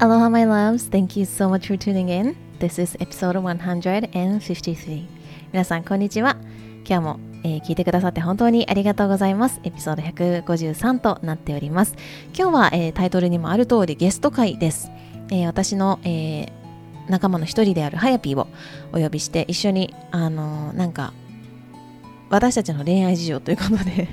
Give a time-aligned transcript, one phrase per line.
[0.00, 0.88] Aloha, my loves.
[0.88, 2.36] Thank you so much for tuning in.
[2.60, 5.06] This is episode 153.
[5.52, 6.36] 皆さん、こんにちは。
[6.88, 9.60] 今日も、えー聞いてくださって本当にありがとうございます。
[9.64, 11.96] エピソード153となっております。
[12.36, 14.88] 今日は、えータイトルにもある通りゲスト会です。
[15.30, 16.52] えー私の、えー
[17.08, 18.46] 仲間の一人であるハヤピーを
[18.92, 21.12] お呼びして一緒に、あのーなんか
[22.30, 24.08] 私たちの恋愛事情ということで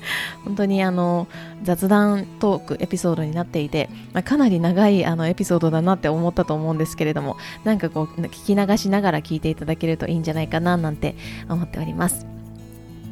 [0.44, 1.26] 本当にあの
[1.62, 11.14] 雑談トークエピソードになっていて、まあ、かなり長いあのエピソードだなって思ったと思うんですけれどもなんかこう聞き流しながら聞いていただけるといいんじゃないかななんて
[11.48, 12.26] 思っております。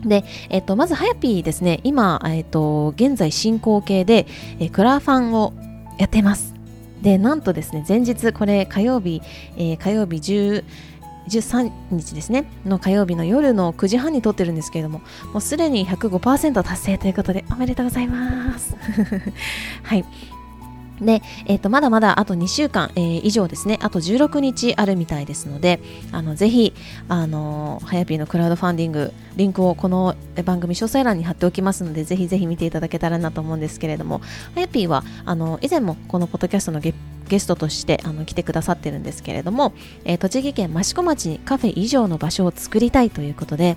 [0.04, 4.26] で、えっと、まず、はやぴーですね、今、えっと、現在進行形で、
[4.60, 5.52] えクラファンを
[5.98, 6.54] やってます。
[7.02, 9.22] で、なんとですね、前日、これ火曜日、
[9.56, 10.64] えー火曜日10
[11.28, 15.00] 13日ですね、の火曜日の夜の9時半に撮ってるんですけれども、
[15.32, 18.76] もうすでに105%達成ということで、おめでとうございます。
[19.82, 20.04] はい。
[21.00, 25.80] で、えっ、と、まだまだあと2週間、えー以上ですね、あと16日あるみたいですので、
[26.12, 26.72] あの、ぜひ、
[27.08, 34.20] あのー、はやぴーのクラウドファンディング、リンクをこの番組詳細欄に貼っておきますので、ぜひぜひ見ていただけたらなと思うんですけれども、
[34.54, 36.94] はやぴーは、あの、以前もこのポッドキャストのゲ
[37.28, 39.72] ゲストとしてあの来てくださってるんですけれども、
[40.04, 43.76] えー栃木県益子町にカフェ以上の場所を作りたいということで、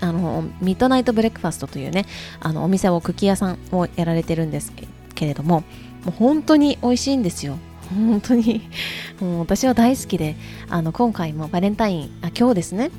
[0.00, 2.06] あのミッドナイトブレックファストというね
[2.40, 4.72] あのお店を茎屋さんをやられてるんです
[5.14, 5.64] けれども
[6.04, 7.58] もう本当に美味しいんですよ。
[7.90, 8.62] 本当に。
[9.20, 10.36] もう私は大好きで
[10.68, 12.90] あの今回もバレンタインあ今日ですね。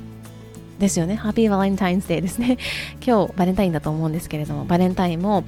[0.78, 1.14] ですよね。
[1.14, 2.58] ハッピーバレンタインズデーですね。
[3.06, 5.44] 今日バレンタインだと思うんですけれどもバレンタインも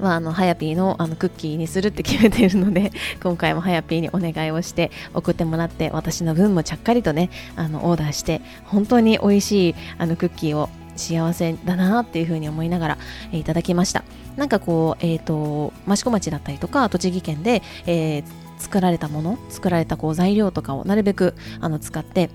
[0.00, 2.90] まあ、あのハヤピーのあのクッキーにするって決めているので
[3.22, 12.98] 今回もハヤピーにお願いをして送ってもらって私の分もちゃっかりとねあのオーダーして本当に美味しいあのクッキーを幸せだなっていうふうに思いながら、
[13.32, 14.04] いただきました。
[14.40, 18.24] なんかこうえっ、と益子町だったりとか栃木県で、えー
[18.60, 22.28] 作られたもの作られたこう材料とかをなるべくあの使って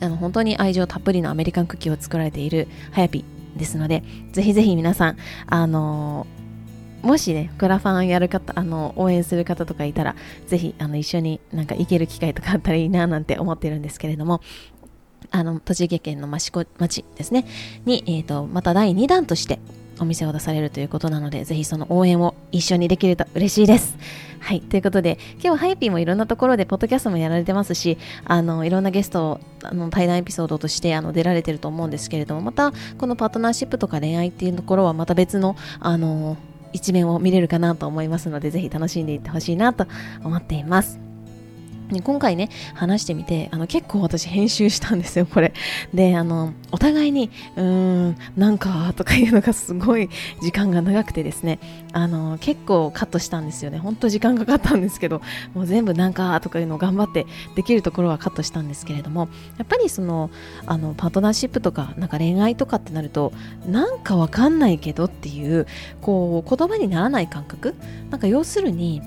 [0.00, 5.16] あの本当に愛情たっぷりのアメリカンクッキーを作られているハヤピーですのでぜひぜひ皆さん
[5.46, 6.42] あのー
[7.02, 10.14] もしね、クラファンやる方、あの、応援する方とかいたら、
[10.46, 14.40] ぜひ、あの、一緒になんか行ける機会とかあったらいいな、なんて思ってるんですけれども、
[15.32, 17.44] あの、栃木県の益子町ですね、
[17.86, 19.58] に、えっ、と、また第2弾として
[20.02, 23.96] お店を出されるということなので、ぜひその応援を一緒にできると嬉しいです。
[24.40, 24.60] はい。
[24.60, 36.36] ということで、今日はハイピーもいろんなところで、ポッドキャストもやられてますし、あの、いろんなゲストを、あの、対談エピソードとして、あの、出られてると思うんですけれども、また、このパートナーシップとか恋愛っていうところは、また別の、あの、
[36.72, 39.86] 一面を見れるかなと思いますので、ぜひ楽しんでいってほしいなと
[40.24, 41.11] 思っています。
[41.92, 45.52] ね今回ね話してみてあの結構私編集したんですよこれ。
[45.94, 50.08] であのお互いにうーんなんかとかいうのがすごい
[50.40, 51.58] 時間が長くてですね。
[51.92, 53.78] あの結構カットしたんですよね。
[53.78, 55.20] ほんと時間かかったんですけど
[55.54, 59.28] もう全部なんかとかいうのを頑張ってできるところはカットしたんですけれども
[59.58, 60.30] やっぱりその
[60.66, 63.32] あのパートナーシップとかなんか恋愛とかってなると
[63.66, 65.66] なんかわかんないけどっていう
[66.00, 67.74] こう言葉にならない感覚？
[68.10, 69.02] なんか要するに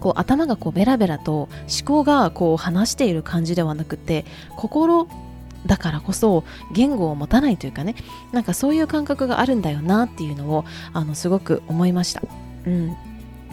[0.00, 1.50] こう頭がこうベラベラと思
[1.84, 4.24] 考がこう話している感じではなくて
[4.56, 5.08] 心
[5.66, 7.94] だからこそ言語を持たないというかね
[8.32, 12.22] なんかそういう感覚があるんだよなっていうのをあのすごく思いました。
[12.66, 12.96] うん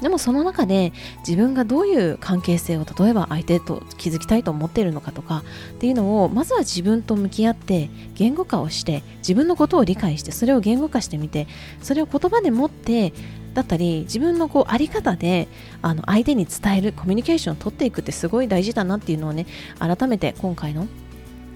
[0.01, 0.93] でもその中で
[1.27, 11.47] 自分がどういう関係性を例えば相手と築きたいと思っているのかとかっていうのをまずは自分と向き合って言語化をして自分のことを理解してそれを言語化してみて
[11.81, 13.11] それを言葉で持って
[13.57, 15.47] だったり自分のこうあり方で
[15.81, 19.47] あの相手に伝えるコミュニケーションを取っていくってすごい大事だなっていうのをね
[19.79, 20.87] 改めて今回の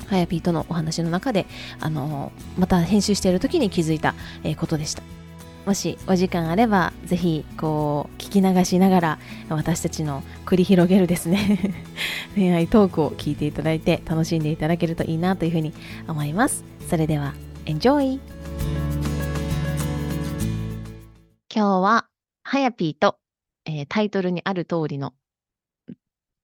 [0.07, 1.45] はやぴーとのお話の中で
[1.79, 5.03] あのまた編集している時に気づいた、えーことでした
[5.67, 9.19] もしお時間あればぜひこう聞き流しながら
[9.49, 11.75] 私たちの繰り広げるですね
[12.33, 15.71] 恋愛トークを聞いていただいて楽しんでいただけるといいなというふうに
[16.07, 17.35] 思いますそれでは
[17.65, 18.30] Enjoy!
[21.53, 22.07] 今日は
[22.43, 23.17] はやぴーと、
[23.65, 25.13] えータイトルにある通りの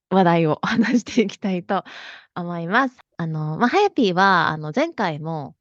[0.10, 1.86] 話題を 話していきたいと
[2.36, 2.98] 思います。
[3.16, 5.56] あの、まあ、はやぴーは、あの、前回も、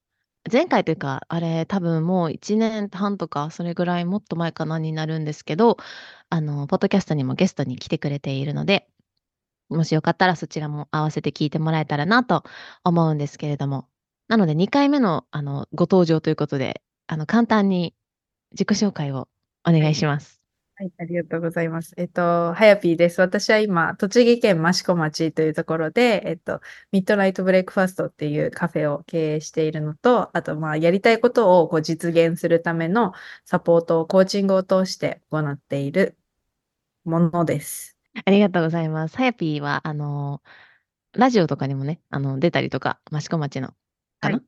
[0.53, 5.77] 前回というか、あれ、多分もう1年半とか、それぐらいもっと前かなになるんですけど、
[6.29, 8.89] あの、ポッドキャストにもゲストに来てくれているので、
[9.69, 12.43] もしよかったらそちらも合わせて聞いてもらえたらなと
[12.83, 13.87] 思うんですけれども。
[14.27, 17.95] なので、2回目の、あの、ご登場ということで、あの、簡単に
[18.53, 19.29] 自己紹介を
[19.69, 20.41] お願いします。
[20.79, 21.95] はい、ありがとうございます。
[21.97, 23.23] えっと、はやぴーです。
[23.23, 26.61] 私は今、栃木県益子町というところで、えっと、
[26.93, 33.15] ミッドナイトブレイクファーストっていうカフェを経営しているのと、あと、まあ、やりたいことをこう実現するための
[33.47, 36.19] サポートをコーチングを通して行っている
[37.05, 37.97] ものです。
[38.27, 39.17] ありがとうございます。
[39.17, 40.43] はやぴーは、あの、
[41.15, 43.69] ラジオとかにもね、あの、出たりとか、益子町の、
[44.21, 44.45] かな、はい、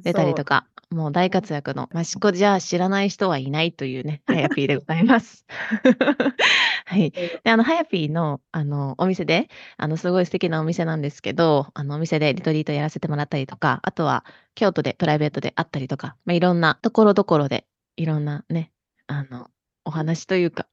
[0.00, 5.44] 出たりとか、もう大活躍の、益子じゃ知らない人はいないというね、はやぴーでございます。
[6.86, 7.10] はい。
[7.10, 14.24] で、あの、はやぴーの、あの、お店で、あの、すごい素敵なお店なんですけど、あの、お店でリトリートやらせてもらったりとか、あとは、
[14.54, 17.66] 京都でプライベートであったりとか、まあ、いろんなところどころで、
[17.96, 18.70] いろんなね、
[19.06, 19.50] あの、
[19.84, 20.66] お話というか、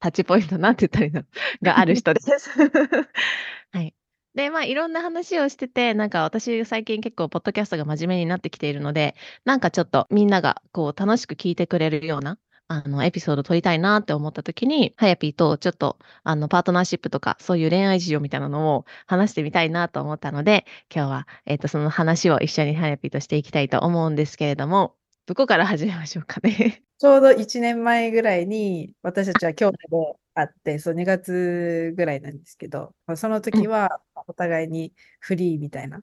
[0.00, 1.24] タッチポイントなんて言ったらいいの？
[1.62, 2.50] がある人です。
[3.72, 3.94] はい。
[4.36, 9.16] で、まあ、いろんな話をしてて、なんか私最近結構ポッドキャストが真面目になってきているので、
[9.46, 12.38] なんかちょっとみんながこう楽しく聞いてくれるような、
[12.68, 26.82] あの、エピソード撮りたいなって思った時に、はやぴーとちょっと、あの、パートナーシップとか、そういう恋愛事情みたいなのを話してみたいなと思ったので、今日は、えっ、ー、と、その話を一緒にはやぴーとしていきたいと思うんですけれども、どこから始めましょうかね。
[26.98, 36.02] ちょうど1年前ぐらいに私たちは京都で会って、そう2月ぐらいなんですけど、その時はお互いにフリーみたいな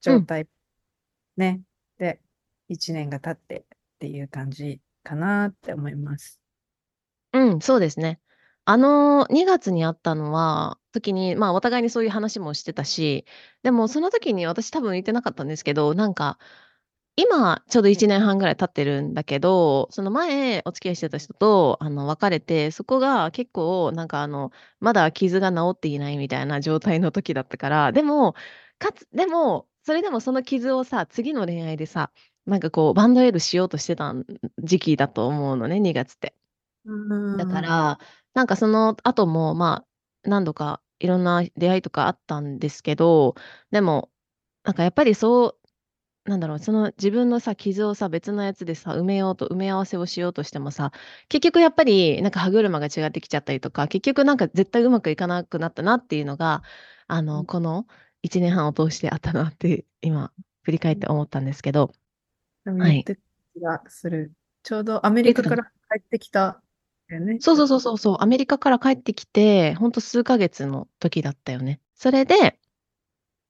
[0.00, 0.48] 状態、うん、
[1.36, 1.60] ね。
[1.98, 2.20] で、
[2.68, 6.40] 1年が経ってっていう感じかなって思います。
[7.32, 8.20] うん、そうですね。
[8.64, 13.26] あの、2月に会ったのは、時に、まあ、お互いにそういう話もしてたし、
[13.64, 16.38] でもその時に私多分言ってなかったんですけど、なんか、
[17.16, 24.50] 今、ちょうど1年半ぐらい経ってるんだけど、その前お付き合いしてた人と、あの、別れて、そこが結構なんかあの、
[24.80, 28.34] まだ傷が治っていないみたいな状態の時だったから、でも、
[28.78, 32.10] かつでも、それでもその傷をさ、次の恋愛でさ、
[32.46, 34.14] なんかこうバンドエイドしようとしてた
[34.58, 36.34] 時期だと思うのね、2月って。
[37.36, 37.98] だから、
[38.34, 39.84] なんかその後も、ま
[40.24, 43.34] あ、何度かいろんな出会いとかあったんですけど、
[43.70, 44.10] でも、
[44.64, 45.58] なんかやっぱりそう
[46.24, 50.90] なんだろう、その自分のさ、傷をさ、別のやつでさ、埋めようと埋め合わせをしようとしてもさ、
[51.28, 56.62] 結局やっぱりなんか歯車が違ってきちゃったりとか、結局なんか絶対うまくいかなくなったなっていうのが、
[57.08, 57.86] あの、この
[58.22, 60.32] 1年半を通してあったなって今
[60.62, 61.92] 振り返って思ったんですけど。
[62.64, 63.04] はい。
[63.04, 64.32] 気がする。
[64.62, 66.62] ちょうどアメリカから帰ってきた
[67.08, 67.36] よね。
[67.38, 71.80] そうそうそうそう、アメリカから帰ってきて、ほんと数ヶ月の時だったよね。
[71.94, 72.58] それで、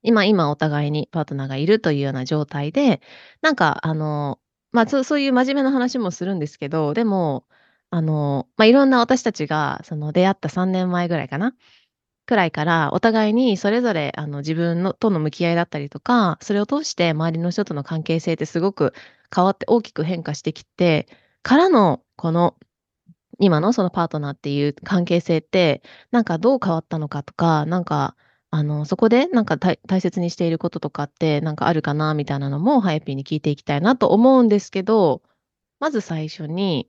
[0.05, 3.01] 今今お互いにパートナーがいるというような状態で、
[3.43, 4.39] なんかあの、
[4.73, 7.47] まあ、そういう真面目な話もするんですけど、でも、
[7.91, 11.55] あの、まあ、いろんな私たちがその出会った3年前ぐらいかな、
[12.27, 18.95] くらいからお互いにそれぞれあの自分のとの向き合いだったりとか、それを通して周りの人との関係性ってすごく
[19.35, 21.09] 変わって大きく変化してきて、
[21.43, 22.57] からのこの
[23.39, 28.17] 今のそのパートナーっていう関係性って、なんかどう変わったのかとか、なんか
[28.55, 35.23] あの、そこでなんか大切にしていることとかってなんかあるかなみたいなのも、はやぴーに聞いていきたいなと思うんですけど、
[35.81, 36.89] まず最初に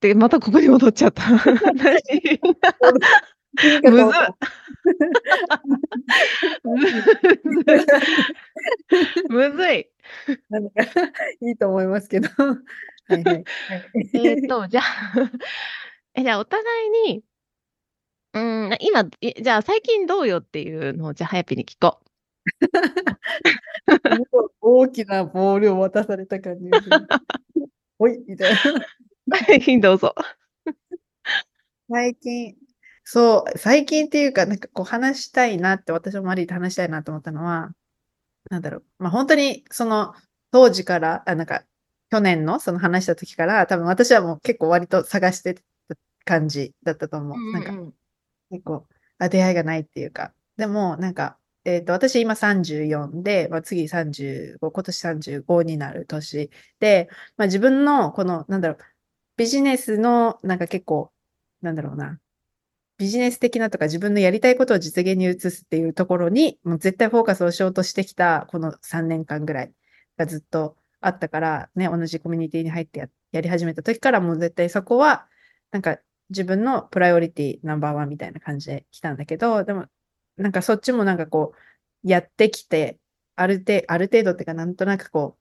[0.00, 1.22] で、またここに戻っちゃった。
[1.28, 1.38] む
[3.90, 4.04] ず
[9.28, 9.90] むずい。
[11.40, 12.28] いいと思いますけど。
[12.28, 13.44] はいはい。
[14.14, 14.84] えっと、じゃあ
[16.14, 17.24] え、じゃあお互いに
[18.34, 22.02] うん、今、じゃあ最近どうよっていうのを、じゃあ、はやぴに聞こう。
[24.60, 27.06] 大きなボールを渡された感じがする。
[27.98, 28.58] ほい、みたいな。
[29.36, 30.14] はい、どうぞ。
[31.90, 32.56] 最近、
[33.04, 37.72] そう、最近っていうか、なんかこう話したいなって、私もマリーと話したいなと思ったのは、
[38.50, 40.14] なんだろう、まあ本当にその
[40.52, 41.64] 当時から、あなんか
[42.10, 45.62] 去年のその話した時から、多分私はもう結構割と探してた
[46.24, 47.38] 感じだったと思う。
[47.38, 47.92] うんうん、なんか
[48.52, 48.86] 結構、
[49.18, 50.34] あ、出会いがないっていうか。
[50.56, 58.78] でも、なんか、えっ、ー、と、私今34で、まあ、次35、今年35になる年で、まあ、自分のこの、なんだろう、
[59.36, 61.12] ビジネスの、なんか結構、
[61.62, 62.20] なんだろうな、
[62.98, 69.72] ビジネス的なとか自分のやりたいことを実現に移すっていうところに、もう絶対フォーカスをしようとしてきた、この3年間ぐらい
[70.18, 75.26] がずっとあったから、ね、同じコミュニティに入ってややり始めた時からもう絶対そこは、
[75.70, 75.98] なんか
[76.32, 79.86] 自分のプライオリティナンバーワンみたいな感じで来たんだけど、でも、
[80.36, 81.54] なんかそっちもなんかこ
[82.04, 82.98] う、やってきて、
[83.36, 85.38] ある程ある程度っていうか、なんとなくこ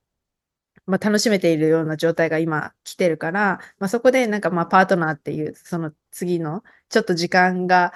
[0.87, 7.93] う、まあ、楽しめているような状態が今来てるから、まあ、そこでなんかまあパートナーっていう、その次のちょっと時間が、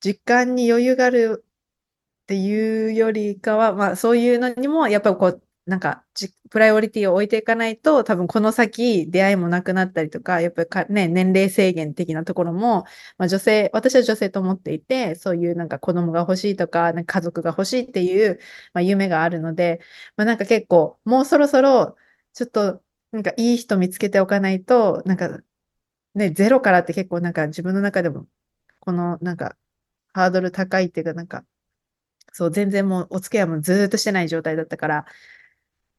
[0.00, 1.44] 時間に余裕がある
[2.24, 6.04] っていうよりかは、まあそういうのにもやっぱこうなんか
[6.50, 12.84] プライオリティを置いていかないと、多分この先出会いもなくなったりとか、やっぱり、ね、年齢制限的なところも、
[13.18, 18.38] まあ、女性、私は女性と思っていて、そういうなんか子供が欲しいとか、なんか家族が欲しいっていう、
[18.74, 19.80] まあ、夢があるので、
[20.16, 21.96] まあ、なんか結構、もうそろそろ、
[22.34, 25.40] ちょっと、なんかいい人見つけておかないと、なんか、
[26.14, 28.26] ね、ゼロからって結構なんか自分の中でも
[28.80, 29.56] このなんか
[30.12, 31.44] ハードル高いっていうかなんか、
[32.32, 35.06] そう、全然もうお付き合いもずっとしてない状態だったから、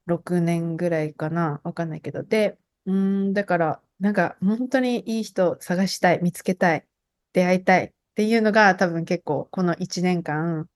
[0.07, 1.61] 6年ぐらいかな？
[1.63, 2.23] わかんないけど。
[2.23, 6.85] で、うん、だから、なんか本当にいい人探したい、見つけたい、
[7.33, 10.67] 出会いたいっていうのが多分結構この1年間、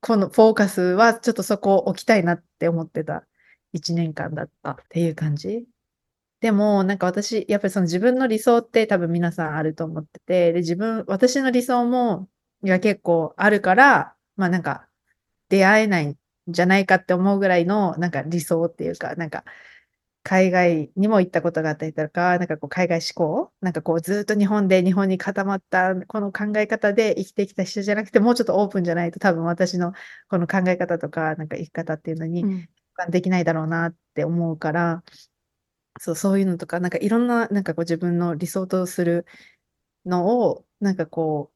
[0.00, 3.24] このフォーカスはちょっとそこを置きたいなって思ってた
[3.72, 5.64] 1年間だったっていう感じ。
[6.40, 12.28] でも、なんか私、やっぱりその自分の理想って多分皆さんあると思ってて、で、自分、私の理想も、
[12.64, 14.88] が結構あるから、まあなんか、
[15.48, 16.16] 出会えない
[16.48, 19.44] じゃないかって思うぐらいの、なんか理想っていうか、なんか、
[20.24, 29.92] 海外にも行ったことがあったりとか、なんかこう海外志向なんかこうずっと日本で日本に固まったこの考え方で生きてきた人じゃなくて、もうちょっとオープンじゃないと多分私の
[30.28, 32.44] この考え方とか、なんか生き方っていうのに
[33.10, 35.02] できないだろうなって思うから、
[36.00, 39.26] そう、そういうのとか、なんかいろんな、なんかこう自分の理想とする
[40.06, 41.52] のを、なんかこ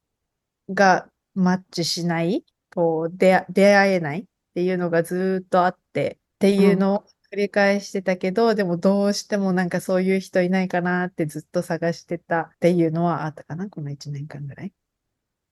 [0.69, 3.35] う、がマッチしない、こう、出
[3.77, 4.27] 会えない
[4.57, 14.73] っていうのがずーっとあって、っていうのを繰り返してたけど、でもどうしてもなんかそういう人いないかなってずっと探してたっていうのはあったかな、この1年間ぐらい。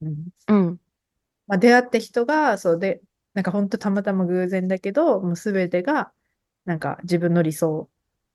[0.00, 0.28] うん。
[0.49, 0.80] うん。
[1.46, 3.02] まあ、出会った人が、そうで、
[3.34, 6.12] なんか本当たまたま偶然だけど、もうすべてが、
[6.64, 7.90] なんか自分の理想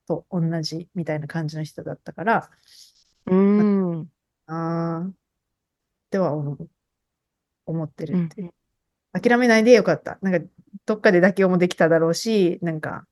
[0.08, 2.52] と同じみたいな感じの人だったから、
[3.26, 4.12] うん。
[4.46, 5.14] あーっ
[6.12, 6.34] ては
[7.66, 8.59] 思ってるってうん
[9.14, 10.20] 諦めないでよかった。
[10.22, 10.48] なんか、
[10.86, 13.06] どっかで妥協もできただろうし、なんか、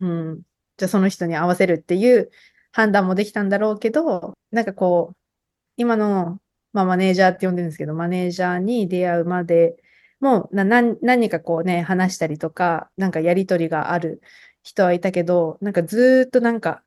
[0.00, 0.42] うん、
[0.76, 2.30] じゃあその人に合わせるっていう
[2.72, 5.16] 判断もできたんだろうけど、なんかこう、
[5.76, 6.40] 今の、
[6.72, 9.76] まあ、マネージャーって呼んでるんですけど、マネージャーに出会うまで
[10.20, 14.20] も、な、何、何かこうね、話したりとか、なんかやりとりがある
[14.62, 16.82] 人はいたけど、なんかずっとなんか、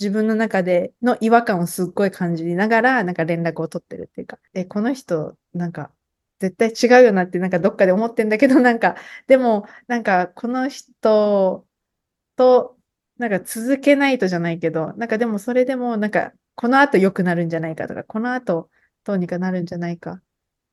[0.00, 5.92] 自分の中での違和感をすっごい感じながら、なんか連絡を取ってるっていうか、え、この人、なんか、
[6.40, 8.96] 絶対違うよなって、なんかどっかで思ってんだけど、なんか、
[9.28, 11.66] でも、なんか、この人
[12.36, 12.78] と、
[13.18, 18.70] なんか続けないとじゃないけど、なんかでもそれでも、なんか、この後良くなるんじゃないかとか、この後
[19.04, 20.22] どうにかなるんじゃないか、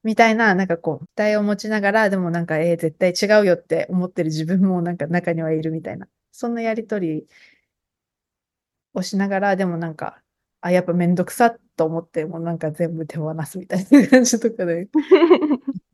[0.04, 7.28] みたいな、なんかこう、期待を持ちながら、でもなんか、えー絶対違うよって思ってる自分もなんか中にはいるみたいな、そんなやりとり
[8.94, 10.22] をしながら、でもなんか、
[10.62, 14.88] あ、やっぱめんどくさっと思って、もうなんか全部手放すみたいな感じとかで、 っ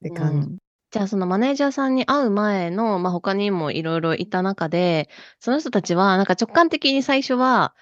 [0.02, 0.48] て感じ。
[0.48, 0.58] うん
[0.94, 5.10] じゃあそのマネージャーさんに会う前の、まあ、他にもいろいろいた中で、
[5.40, 7.74] その人たちはなんか直感的に最初は、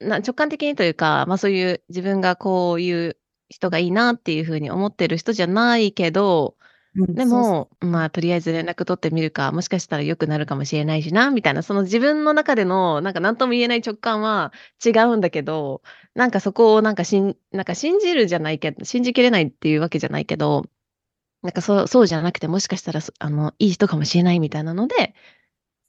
[0.00, 3.18] な直感的にというか、まあそういう自分がこういう
[3.50, 6.56] 人がいいなっていうふうに思ってる人じゃないけど、
[7.06, 14.52] うんでも、まあとりあえず連絡取ってみるか、もしかしたら良くなるかもしれないしな、みたいな、その自分の中でのなんか何とも言えない直感は
[14.84, 15.82] 違うんだけど、
[16.14, 20.64] なんかそこをなんかしん、なんか信じるじゃないけど、信じきれないっていうわけじゃないけど、
[21.42, 25.14] なんかそう、そうじゃなくて、もしかしたらそ、あの、いい人かもしれないみたいなので、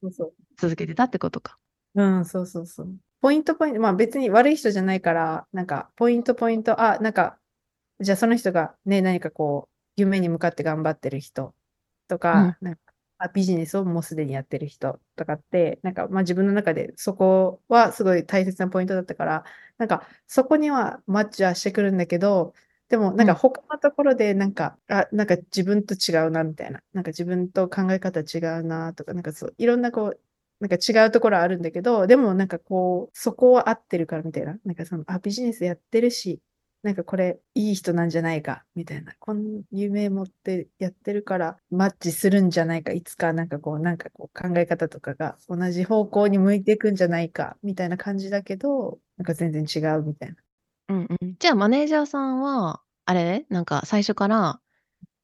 [0.01, 0.33] そうそう。
[0.57, 1.57] 続けてたってことか。
[1.95, 2.95] うん、そうそうそう。
[3.21, 7.37] ポイントポイント、まあ別に悪い人じゃないから、なんか、ポイントポイント、あ、なんか、
[7.99, 11.55] じゃあその人がね、何かこう、夢に向かって頑張ってる人
[12.07, 12.81] とか、なんか
[13.17, 19.43] あビジネスをもうすでにやってる人とかって、なんか、まあ自分の中でそこはすごい大切なポイントだったから、
[19.77, 22.53] なんか、そこにはマッチはしてくるんだけど、
[22.89, 26.81] でも、なんうんか他のところで、なんか、あ、なんか自分と違うな、みたいな。
[26.93, 30.19] なんか自分と考え方違うな、とか、なんかそう、いろんなこう、
[30.59, 34.57] なんか違うところあるんだけど、でもなんかこう、そこは合ってるからみたいな。
[34.65, 36.41] なんかその、あ、ビジネスやってるし、
[36.83, 39.13] なんかこれいい人なんじゃないか、みたいな。
[39.19, 42.93] こん夢持ってやってるからマッチするんじゃないか。
[42.93, 50.35] いつかなんかこう、なんかこう考え方とかが同じ方向に向いていくんじゃないか、みたいな感じだけど、なんか全然違うみたいな。
[50.87, 51.35] うんうん。
[51.37, 53.45] じゃあ、マネージャーさんは、あれ？
[53.49, 54.61] なんか最初から、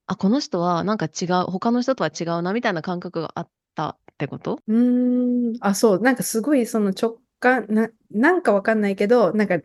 [0.08, 4.60] あ、この人はなんか違う、他の人とは違うな、みたいな感覚があったってこと？
[4.68, 9.60] うーん、あ、そう、なんかすごいその直感、な、なんかわかんないけど、なんか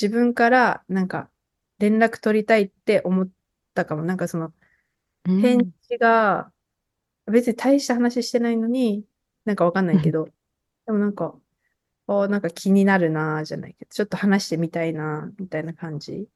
[0.00, 1.30] 自分からなんか
[1.78, 3.28] 連絡取りたいって思っ
[3.74, 4.02] たかも。
[4.04, 4.52] なんかその
[5.26, 6.52] うん返事が
[7.26, 9.04] 別に大した話してないのに、
[9.44, 10.26] なんかわかんないけど、
[10.86, 11.38] でもなんか、
[12.08, 16.28] あなんか気になるなーじゃないけど、ちょっと話してみたいなーみたいな感じ。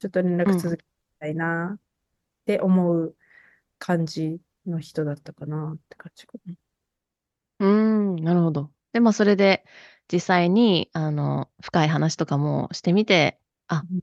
[0.00, 0.84] ちょっと連絡続け
[1.20, 1.80] たいなーっ
[2.46, 3.16] て思う
[3.78, 6.54] 感じの人だったかなって感じかな。
[7.60, 8.72] うーん、なるほど。
[8.92, 9.64] で、まあ、それで、
[10.12, 14.00] 実際に、あの、深い話とかもしてみて、あうん、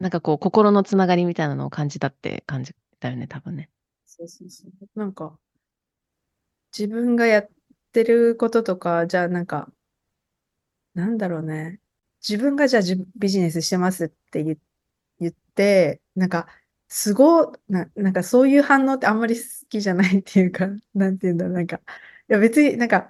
[0.00, 3.70] なんかこう、心のつながりみたいなのを感じたって感じだよね、多分ね。
[4.06, 4.72] そうそうそう。
[4.98, 5.38] なんか、
[6.76, 7.48] 自分がやっ
[7.92, 9.72] てることとか、じゃあなんか、
[10.94, 11.80] なんだろうね。
[12.26, 14.58] 自分がじゃあじビジネスしてますって言っ
[15.20, 16.48] 言って、なんか、
[16.88, 21.80] すご、な、なんかそういう反応ってあんまり好きじゃないっていうか、なんていうんだろう、なんか、い
[22.28, 23.08] や別になんか、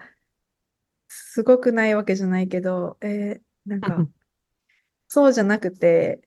[1.16, 4.14] すごくないわけじゃないけど、えーなんか、うん
[5.06, 6.26] そうじゃなくて、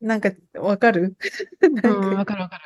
[0.00, 1.16] なんか、わかる？
[1.82, 2.64] なうんわかるわかる。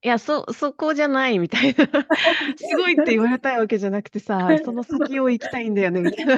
[0.00, 1.84] いや、そ、そこじゃないみたいな。
[2.56, 6.34] すごいって言われたいわけじゃなくてさ、その先を行きたいんだよね、みたいな。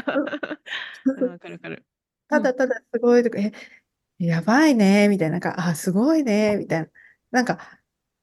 [1.05, 1.77] うん、わかるわかる。
[1.77, 1.85] うん。
[2.29, 3.53] ただただすごいとか、え、
[4.19, 6.89] やばいね、みたいな、なんか、あ、すごいね、みたいな。
[7.31, 7.61] なんか、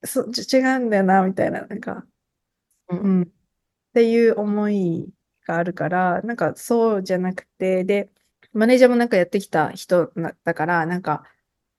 [0.04, 2.06] そ、ち違うんだよな、みたいな、なんか、
[2.90, 2.96] う。
[2.98, 3.32] うんん。
[3.92, 5.10] っていう思い
[5.48, 8.10] があるから、なんかそうじゃなくて、で、
[8.54, 11.24] マネージャーもなんかやってきた人なだから、なんか、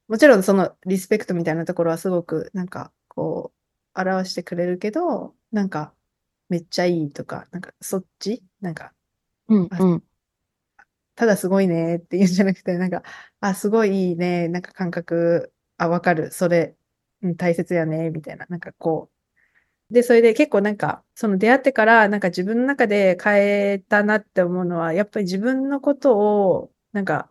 [0.09, 3.53] もちろんそのリスペクトみたいなところはすごく、なんか、こ
[3.97, 5.95] う、表してくれるけど、なんか、
[6.51, 8.95] めっちゃいいとか、なんか、そっちなんか、
[9.49, 10.05] うん、あ、うん。
[11.15, 13.03] ただすごいねっていうんじゃなくて、なんか、
[13.41, 16.77] あ、すごいいいね、なんか感覚、あ、わかる、それ、
[17.23, 19.12] うん、大切やね、みたいな、なんかこう、
[19.93, 23.35] で、それで結構なんか、その出会ってから、なんか自分の中で変
[23.75, 27.31] えたなって思うのは、やっぱり自分のことを、なんか、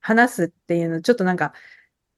[0.00, 1.54] 話すっていうの、ちょっとなんか、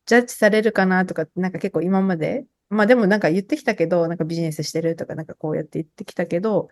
[0.07, 6.71] ジャッジされるかなとか、なんか結構今まで、まあでもなんか言ってきたけど、なんかビジネスしてるとか、なんかこうやって言ってきたけど、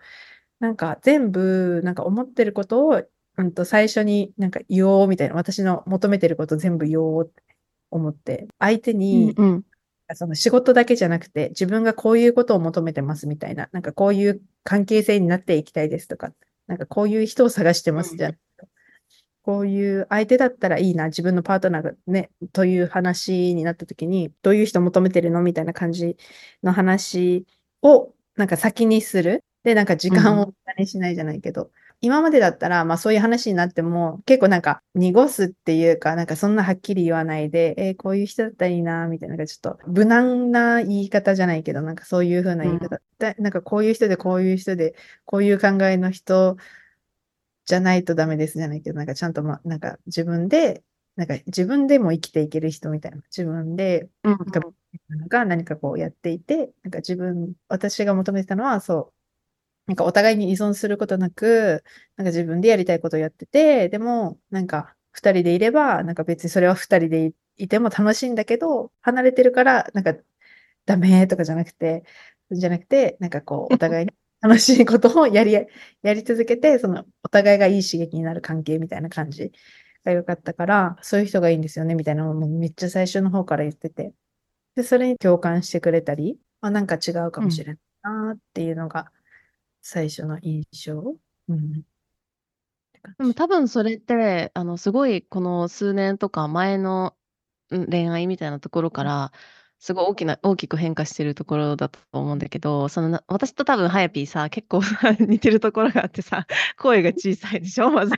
[0.60, 3.02] なんか全部、なんか思ってることを、
[3.38, 7.42] うんと最初になんか言おうみたいな、私の求めてること全部言おうって
[7.90, 9.64] 思って、相手うん、に、うん。
[10.14, 16.32] その仕事だけじゃなくて、自分がこういうことを求めてますみたいな、なんかこういう関係性になっていきたいですとか、
[16.66, 18.38] なんかこういう人を探してうん、ますじゃん。
[19.42, 26.16] こういう相手だったらいいな、自分のパートナーがね、という話になった時に、どういう人求めてるのみたいな感じ
[26.62, 27.46] の話
[27.82, 29.44] を、なんか先にする。
[29.64, 30.16] で、なんか時うん。
[30.16, 31.72] 間を無駄にしないじゃないけど、
[32.02, 43.00] 今までだったら、まあそういう話になっても、結構なんか濁すっていうか、なんかそんなはっきり言わないで、えーこういう人だったらいいな、みたいな、なんかちょっと無難な言い方じゃないけど、なんかそういう風なうん、言い方。
[43.18, 46.56] でなんかこういう人で、こういう人で、こういう考えの人
[47.66, 50.82] じゃないとダメですじゃないけど、なんかちゃんとまあ、なんか自分で、
[51.16, 53.18] なんか自分でも生きていける人みたいな。
[53.24, 54.60] 自分で、うん、なんか、
[55.28, 59.11] が何かこうやっていて、なんか自分、私が求めてたのは、そう、
[59.86, 61.84] なんかお互いに依存することなく、
[62.16, 70.14] なんか自分でやりたいことをやってて、でも、なんか二人でいれば、なんか別にそれは二人でいいても楽しいんだけど、離れてるから、なんか
[70.86, 72.04] ダメとかじゃなくて、
[72.50, 75.66] じゃなくて、なんかこう、お互いに楽しいことをやり、や
[76.14, 79.52] り続けて、その、お互いがいい刺激になる関係みたいな感じ
[80.04, 84.14] が良かったから、そういう人がいいんですよね、みたいなのをもうめっちゃ最初の方から言ってて。
[84.74, 87.46] で、それに共感してくれたり、あ、なんか違うかうん。
[87.46, 89.12] もしれないなっていうのが
[89.82, 91.16] 最初の印象？
[91.48, 91.82] うん。
[93.18, 93.34] でもじ。
[93.34, 97.16] 多分それって、あの、すごいこの数年とか前の、
[97.70, 99.32] うん、恋愛みたいなところから、
[99.78, 106.46] すごい大きな、大きく変化してるところだと思うんだけど、そのな、私と多分、はやぴーさ、結構さ似てるところがあってさ、
[106.78, 108.14] 声が小さいでしょ、まず。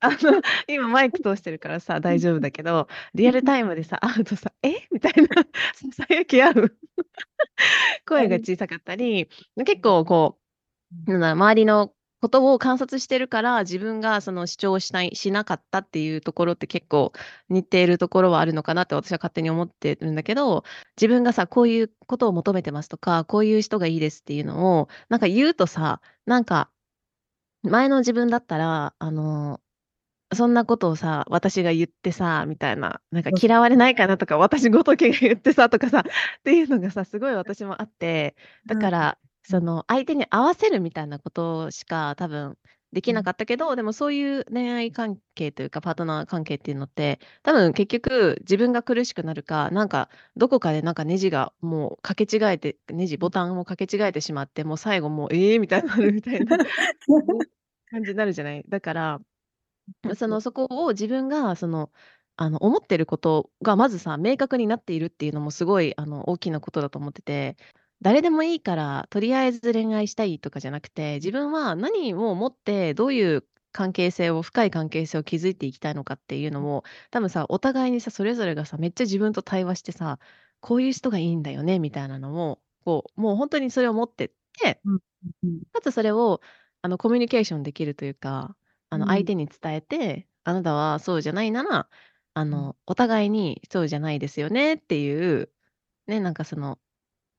[0.00, 4.86] あの、今マイク通してるからさ、大丈夫だけど、リアルタイムでさ、会うとさ、え？
[4.92, 5.28] みたいな、
[5.74, 6.76] ささやき合う
[8.06, 9.28] 声が小さかったり、
[9.66, 10.43] 結構こう、
[11.06, 17.12] なんだ周りのことを観察してるから、自分がその主張しない、しなかったっていうところって結構
[17.50, 20.64] 似ているところはあるのかなって私は勝手に思ってるんだけど、
[20.96, 26.70] 自分がさ、こういうことを求めてますとか、こういう人がいいですっていうのを、なんか言うとさ、なんか、
[27.62, 29.60] 前の自分だったら、あの、
[30.34, 38.80] そんなことをさ、私が言ってさ、みたいな、なんか嫌われないかなとか、私ごときが言ってさ、とかさ、っていうのがさ、すごい私もあって、だうん。
[38.80, 42.58] から、その相手に合わせるみたいなことしか多分
[42.92, 43.24] できなうん。
[43.24, 56.64] かったけど、でもそういう恋愛関係というかパートナー関係っていうのって、多分結局自分が苦しくなるか、なんかどこかでなんかネジがもうかけ違えて、ネジボタンをかけ違えてしまって、もう最後もうええみたいになるみたいな、ね、
[57.90, 58.64] 感じになるじゃない。
[58.68, 59.20] だから、
[60.16, 61.90] その、そこを自分が、その、
[62.36, 67.56] あの、思ってることがまずさ、明確になっているっていうのもすごい、あの、大きなことだと思ってて、
[68.02, 80.18] 誰でもいいから、とりあえず恋愛したいとかじゃなくて、自分は何をもって、どういう関係性を、深い関係性を築いていきたいのかっていうのを、多分さ、お互いにさ、それぞれがさ、めっちゃ自分と対話してさ、
[80.60, 84.28] こういう人がいいんだよね、みたいなのを、こう、もう本当にそれを持ってっ
[84.62, 84.98] て、うん。
[85.42, 85.64] うん。
[85.72, 86.40] かつそれを、
[86.82, 88.56] あの、コミュニケーションできるというか、
[88.90, 91.88] あの、相手に伝えて、あなたはそうじゃないなら、
[92.34, 92.68] あうん。
[92.68, 95.50] の、お互いにそうじゃないですよねっていう、
[96.08, 96.78] ね、なんかその、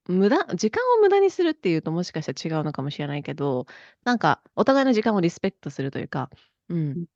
[0.08, 3.66] 無駄時間を無駄にするっていうともしかしたら違うのかもしれないけど、
[4.04, 6.30] なんかお互いの時間をリスペクトするというか、
[6.70, 6.76] う。
[6.76, 7.04] うんん。
[7.04, 7.08] っ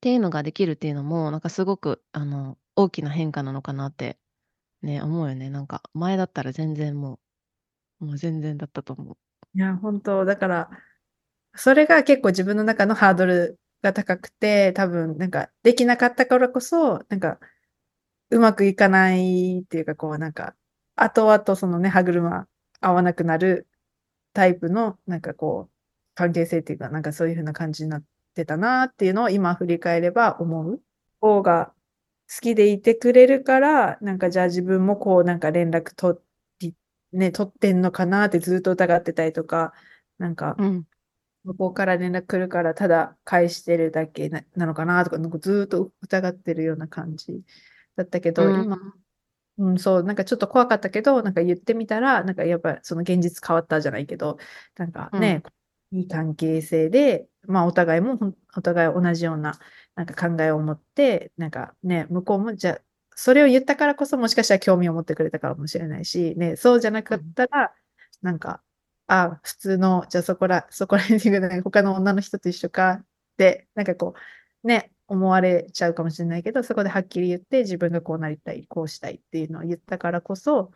[0.00, 4.18] ていうのができるっていうのも、なんかすごく、あの、大きな変化なのかなって
[4.82, 5.50] ね、思うよね。
[5.50, 7.20] なんか前だったら全然も
[8.00, 9.16] う、もう全然だったと思う。
[9.54, 10.70] いや、本当だから、
[11.56, 17.38] それが結構自分の中のハードルが高くて、多分なんかできなかったからこそ、なんか
[18.30, 20.54] うまくいかないっていうか、こうなんか、
[21.02, 22.46] 後々そのね、歯車
[22.80, 23.68] 合わなくなる
[24.32, 25.72] タイプの、なんかこう、
[26.14, 30.80] 関係性っていうか、なんかそういう風な感じになってたなっていうのを今振り返れば思う
[31.20, 31.72] 方が
[32.28, 36.18] 好きでいてくれるから、なんかじゃあ自分もこうなんか連絡取
[36.60, 36.74] り、
[37.12, 39.72] ね、取ってんのかなってずっと疑ってたりとか、
[40.18, 40.86] なんかうん。
[41.44, 47.42] 向こうから連絡来るからただ返してるだけな、なのかなとか、なんかずっと疑ってるような感じ
[47.96, 48.78] だったけど、うん今、
[49.58, 54.38] うん、そう、なんかちょっと怖かったけど、なんか言ってみたら、なんかやっぱその現実変わったじゃないけど、
[54.76, 55.42] なんかね、
[55.92, 58.18] いい関係性で、まあお互いも
[58.56, 59.58] お互い同じような
[59.94, 62.80] なんか考えを持って、なんかね、向こうもじゃあ、
[63.14, 67.74] それを言ったからこそもしかしたら興味を持ってくれたかもしれないし、ね、そうじゃなかったら、
[68.22, 68.62] なんか、
[69.06, 74.14] あ、普通の、じゃあそこら、そこら辺で他の女の人と一緒かって、なんかこ
[74.64, 80.72] う、ね、思われちゃうかもしれないけど、そこではっきり言って自分がこうなりたい、こうしたいっていうのを言ったからこそ、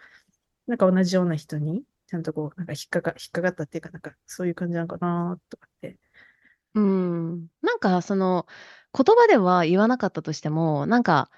[0.66, 5.98] なんか同じような人に、ちゃんとこう、なんか引っかか、引っかかったっていうか、なんかそういう感じなのかなとかって。
[6.74, 7.46] うん。
[7.62, 8.46] なんかその
[8.92, 11.30] 言葉では言わなかったとしても、なんか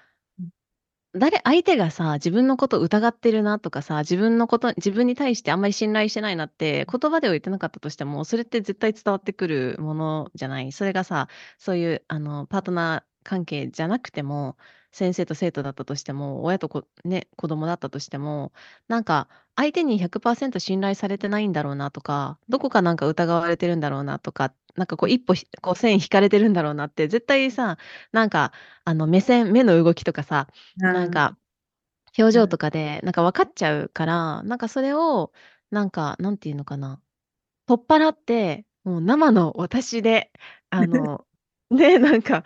[1.15, 10.71] 誰、相手がさ、自分のこと疑ってるなとかさ、自分のこと、自分に対してあんまり信頼してないなって言葉では言ってなかったとしても、それって絶対伝わってくるものじゃない？
[10.71, 14.55] それがさ、そういうあのパートナー関係じゃなくても、
[14.91, 18.51] 先生と生徒だったとしても、親とこ、ね、子供だったとしても、
[18.87, 27.77] なんか相手に100%信頼されてないんだろうなとか、どこかなんか疑われてるんだろうなとか、なんかこう一歩ひこう線引かれてるんだろうなって、絶対さ、
[28.11, 28.51] なんか
[28.85, 30.47] あの目線、目の動きとかさ、
[30.91, 31.37] なんか
[32.17, 35.31] 表情とかでなんか分かっちゃうから、なんかそれを
[35.71, 37.01] なんかなんていうのかな
[37.67, 40.31] 取っ払ってもう生の私で
[40.71, 41.25] あの
[41.71, 42.43] ねなんか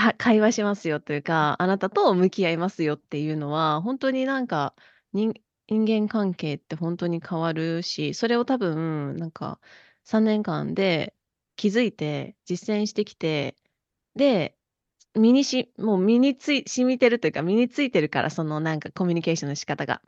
[0.00, 4.74] は 会話しますよというかあなたと向き合いますよっていうのは本当になんか
[5.12, 5.34] 人
[5.68, 9.60] 人間関係って本当に変わるしそれを多分なんか
[10.04, 11.14] 3年間で
[11.56, 13.56] 気づいて実践してきて
[14.16, 14.56] で
[15.14, 20.02] 身にしもう身につい染みてるというか身についてるからそのなんかコミュニケーションの仕方が。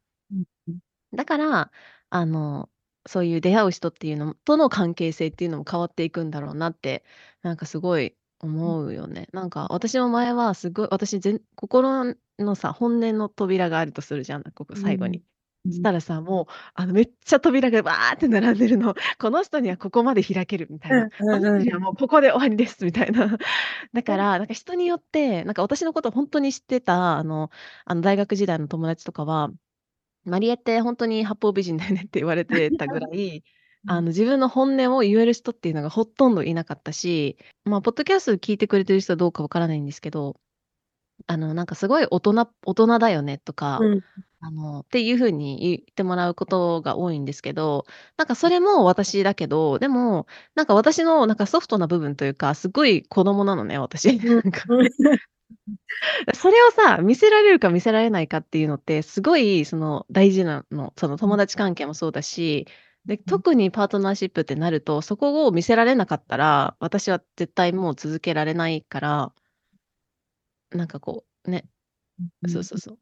[1.13, 1.73] だから
[2.11, 2.71] あの
[3.07, 7.05] そういう出会う人っていうのとの関係性っていうのも変わっていくんだろうなって
[7.43, 9.29] なんかすごい思うよね。
[9.33, 15.19] なんか私も前はすごい私全心のさ本音の扉があるとするじゃんここ最後に。
[15.19, 15.25] うん。
[15.65, 18.95] そしたらさもうあのめっちゃ扉がバーって並んでるの。
[19.21, 21.43] この人にはここまで開けるみたいな、うんうんうん。
[21.43, 23.39] この人にはもうここで終わりですみたいな。
[23.93, 27.51] だからなんか人によってなんか私のこと本当に知ってたあの
[27.85, 29.53] あの大学時代の友達とかは
[30.25, 33.45] マリエって本当に八方美人だよねって言われてたぐらい
[33.87, 40.37] あの自分の本音を言える人っていうのがほとんどいなかったし、まあ、ポッドキャスト聞いてくれてる人はどうかわからないんですけど、
[41.27, 44.01] あの、なんかすごい大人、大人だよねとか、うん。
[44.41, 54.19] あの、っていうふうに言ってもらうことが多いんですけど、なんかそれも私だけど、でも、なんか私のなんかソフトな部分というか、すごい子供なのね、私。
[54.19, 54.63] なんか。
[56.35, 60.93] それをさ、見せられるか見せられないかっていうのって、すごいその大事なの。
[60.97, 62.67] その友達関係もそうだし、
[63.07, 69.33] で、特にパートナーシップってなると、そこを見せられなかったら、私は絶対もう続けられないから、
[70.71, 71.65] なんかこう、ね、
[72.49, 72.99] そうそうそう。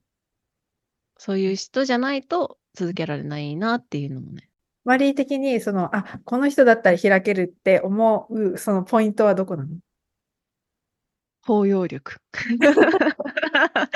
[1.19, 4.49] そういう人じゃないと続けられないなっていうのもね。
[4.85, 9.71] マリー的に、その、あ、この人だったら開けるって思う、そのポイントはどこなの？
[11.43, 12.21] 包容力。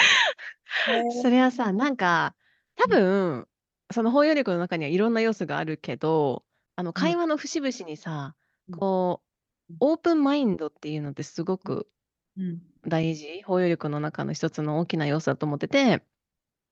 [1.10, 2.34] それはさ、なんか、
[2.76, 3.46] 多分、
[3.92, 6.44] その包容力の中にはいろんな要素があるけど、
[6.76, 8.34] あの、会話の節々にさ、
[8.68, 8.78] うん。
[8.78, 9.22] こ
[9.70, 11.88] う、オープンマインドっていうのってすごく
[12.36, 12.62] うん。
[12.86, 16.04] 大事、包容力の中の一つの大きな要素だと思ってて、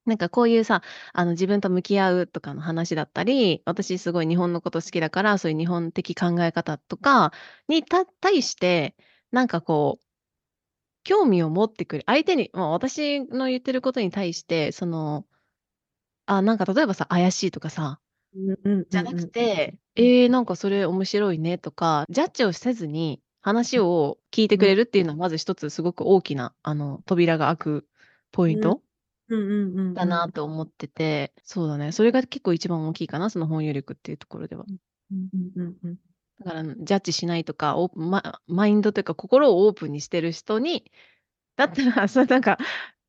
[0.07, 7.33] なんかこういうさ、あの自分と向き合うとかの話だったり、私すごい日本のこと好きだから、そういう日本的考え方とか
[7.68, 8.96] にた対して、
[9.31, 10.07] なんかこう、
[11.05, 12.03] 興味を持ってくる。
[12.07, 15.27] 相手に、まあ、私の言ってることに対して、その、
[16.26, 18.00] あ、なんか例えばさ、怪しいとかさ、
[18.35, 27.88] うんうんじゃなくうんて、えー、なんかそれ面白いねとか、ジャッジをせずに話を聞いてくれるっていうのは、まず一つすごく大きな、あの、扉が開く
[28.30, 28.80] ポイント
[29.28, 29.94] うんうんうんうん。
[29.94, 31.92] だなと思ってて、そうだね。
[31.92, 34.64] それが結構一番大きいかな、その本有力っていうところでは。
[35.11, 35.96] うんうんうんうん
[36.44, 40.90] だから、ジャッジしないとか、オープンママインドというか、心をオープンにしてる人に、
[41.56, 42.58] だったら、 それなんか、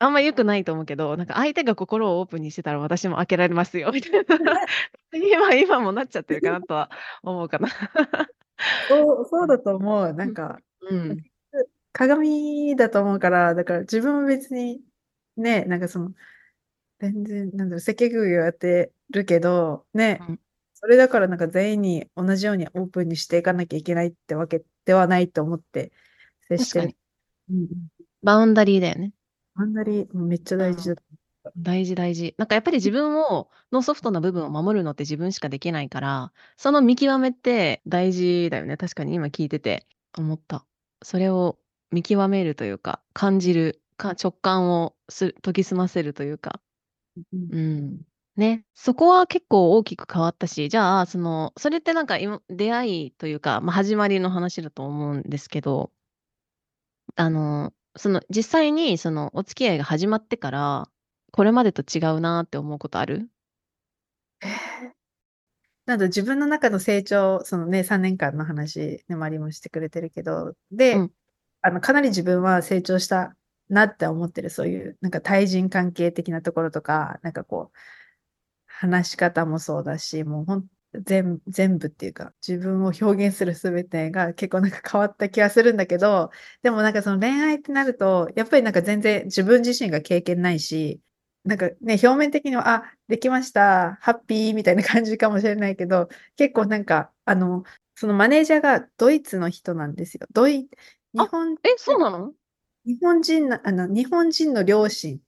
[0.04, 4.18] あんま良くないと思うけど、なんか相手が心をオープンにしてたら私も開けられますよみたいな。
[5.13, 6.89] 今今もなっちゃってるかなとは
[7.22, 7.70] 思うかな。
[8.89, 10.13] そうそうだと思う。
[10.13, 11.24] なんか、うん。
[11.94, 14.82] 鏡だと思うから、だから自分も別に、
[15.38, 16.12] ね、なんかその、
[17.00, 20.39] 全然、なんだろう、接客業やってるけど、ねうん、
[20.74, 25.92] それだからなんか全員に同じようにオープンにしていかなきゃいけないってわけではないと思って
[26.42, 26.96] 接してる
[27.52, 27.68] うん。
[28.22, 29.13] バウンダリーだよね。
[29.56, 31.04] あんなにめっちゃ大事だと
[31.58, 32.36] 大事大事。
[32.38, 38.78] なんかやっぱり自分を、のソフトな部分を守るのって自分しかできないから、その見極めって大事だよね。
[38.78, 39.86] 確かに今聞いてて
[40.18, 40.66] 思った。
[41.04, 41.58] それを
[41.92, 46.62] 見極めるというか、感じる、か直感をす研ぎ澄ませるというか。
[47.34, 48.02] うんうん。
[48.38, 48.66] ね。
[48.74, 55.92] そこは結構大きく変わったし、じゃあ、その、それってなんか今、出会いというか、まあ、始まりの話だと思うんですけど、
[57.16, 60.90] あの、その、実際にその、お付き合いが始まってから、
[61.32, 63.30] これまでと違うなって思うことある？
[65.86, 71.12] なんだ自分の中の成長、そのね、3年間の話でマリもしてくれてるけど、で、うん。
[71.62, 73.36] あの、かなり自分は成長した
[73.70, 77.78] なって思ってる、そういう、なんか対人関係的なところとか、なんかこう、
[78.68, 80.68] 話し方もそうだし、もうほん、
[81.02, 91.02] 全、全部っていうか、自分を表現するすべてが結構なんか変わった気がするんだけど、でもなんかその恋愛ってなると、やっぱりなんか全然自分自身が経験ないし、
[91.44, 97.64] なんかね、表面的には、あ、できました、ハッピーみたいな感じかもしれないけど、結構なんか、あの、
[97.96, 100.28] そのマネージャーがドイツの人なんですよ。
[100.32, 100.70] ドイ、
[101.14, 102.34] 日あ本、え、そうなの？
[102.86, 105.22] 日本人な、あの、日本人の両親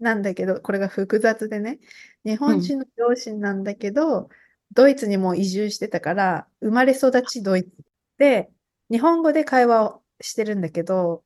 [0.00, 1.80] なんだけど、これが複雑でね、
[2.24, 4.28] 日本人の両親なんだけど、
[4.74, 7.70] ドイツにもう移住してたから、生まれ育ちドイツ
[8.18, 8.50] で、
[8.90, 11.24] 日本語で会話をしてるんだけど、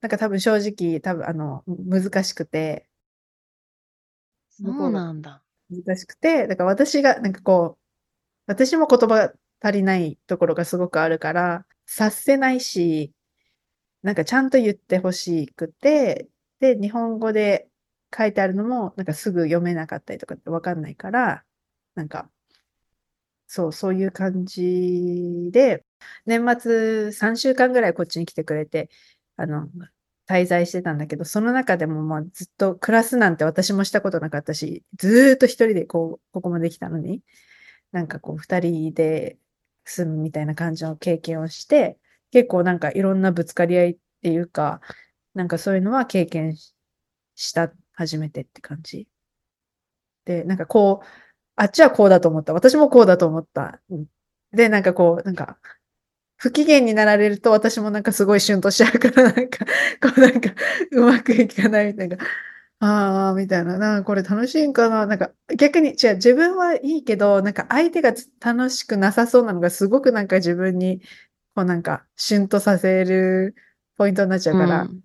[0.00, 2.88] なんか多分正直、多分あの、難しくて、
[4.50, 5.42] そうなんだ。
[5.70, 7.82] 難しくて、だから私が、なんかこう、
[8.46, 13.12] 私も言葉足りないところがすごくあるから、察せないし、
[14.02, 16.28] なんかちゃんと言ってほしくて、
[16.60, 17.68] で、日本語で
[18.16, 21.44] 書いてあるのも、なんかすぐ読めなかったりとかってわかんないから、
[21.94, 22.30] なんか、
[23.48, 25.84] そう、そういう感じで、
[26.26, 28.90] 年末3週間ぐらいこっちに来てくれて、
[29.36, 29.68] あの、
[30.28, 37.22] 滞在してたんだけど、その中でもまあずっと暮らすなんて私もしたことなかったし、ずーっと一人でこう、ここまで来たのに、
[37.92, 39.38] なんかこう二人で
[39.86, 41.98] 住むみたいな感じの経験をして、
[42.32, 44.80] 結構なんかいろんなぶつかり合いっていうか、
[45.34, 46.56] なんかそういうのは経験
[47.36, 49.08] した、初めてって感じ。
[50.24, 51.06] で、なんかこう、
[51.60, 52.52] あっちはこうだと思った。
[52.54, 53.80] 私もこうだと思った。
[53.90, 54.06] うん
[54.52, 55.58] で、なんかこう、なんか、
[56.36, 59.66] 不機嫌になられると私もなんかすごいシュンとしちゃうから、 なんか、
[60.00, 60.50] こうなんか、
[60.92, 62.16] うまくいかないみたいな。
[62.80, 63.76] ああ、みたいな。
[63.76, 71.02] なんかこれ楽しいんかななんか逆に、違う、自分はいいけど、なんか相手がつ楽しくなさそうなのがすごくなんか自分に、
[71.54, 73.54] こうなんか、シュンとさせる
[73.96, 75.00] ポイントになっちゃうから、うん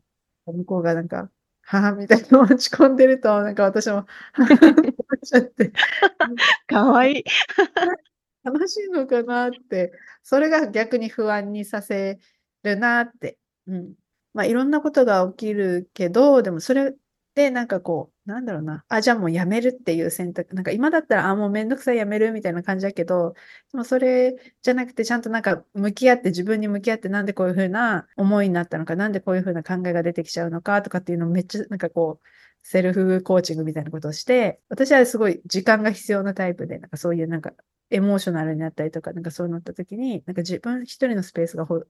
[0.45, 1.29] 向こうがなんか、
[1.65, 5.71] はぁみたいな落ち込んでると、なんか私も、はぁって思っちゃって、
[6.67, 7.23] かわいい。
[8.43, 12.19] 楽しいのかなって、それが逆に不安にさせ
[12.63, 13.39] るなって。
[13.67, 13.95] うん。
[14.33, 16.95] まあ、いろんなことが起きるけど、でもそれ
[17.35, 18.85] でなんかこう、なんだろうな。
[18.87, 20.55] あ、じゃあもうやめるっていう選択。
[20.55, 23.33] なんか今だったら、あ、もうめんどくさいやめるみたいな感じだけど、
[23.73, 32.27] でもそれじゃなくて、ちゃんとなんか向き合って、自分に向き合って、なんでこういうふうな思いになったのか、なんでこういうふうな考えが出てきちゃうのかとかっていうのをめっちゃ、なんかこう、
[32.61, 37.51] セルフコーチングみたいなことをして、私はすごい時間が必要なタイプで、なんかそういうなんか
[37.89, 41.83] エモーショナルになったりとか、なんかそうなった時に、なんか自分一人のスペースがほ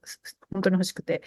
[0.51, 1.21] 本当に欲しくて、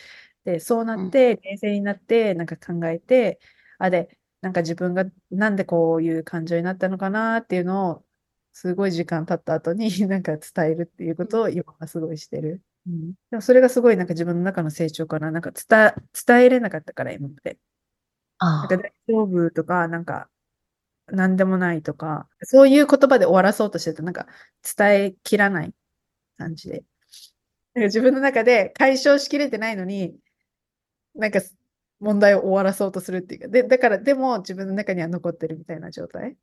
[0.45, 3.39] で、そうなって、冷静になって、なんか考えて、
[3.79, 8.05] あ、で、なんか自分がなんでこういう感情になったのかなっていうのを、
[8.53, 12.63] すごい時間経った後に なんか伝えるっていうことを今はすごいしてる。
[12.87, 15.31] うん、でもそれがすごいなんか自分の中の成長かな。
[15.31, 15.95] なんか伝え、
[16.27, 17.59] 伝えれなかったから今まで。
[18.39, 20.31] なあんか大丈夫とか、なんか、
[21.09, 24.27] なんでもないとか、そういう言葉で終わらそうとしてると、なんか
[24.77, 25.75] 伝えきらない
[26.39, 26.85] 感じで。
[27.75, 30.19] なんか自分の中で解消しきれてないのに、
[31.15, 31.41] なんか
[32.01, 36.37] 問題を終わらそうとするっていうか、で、だから、でも自分の中には残ってるみたいな状態。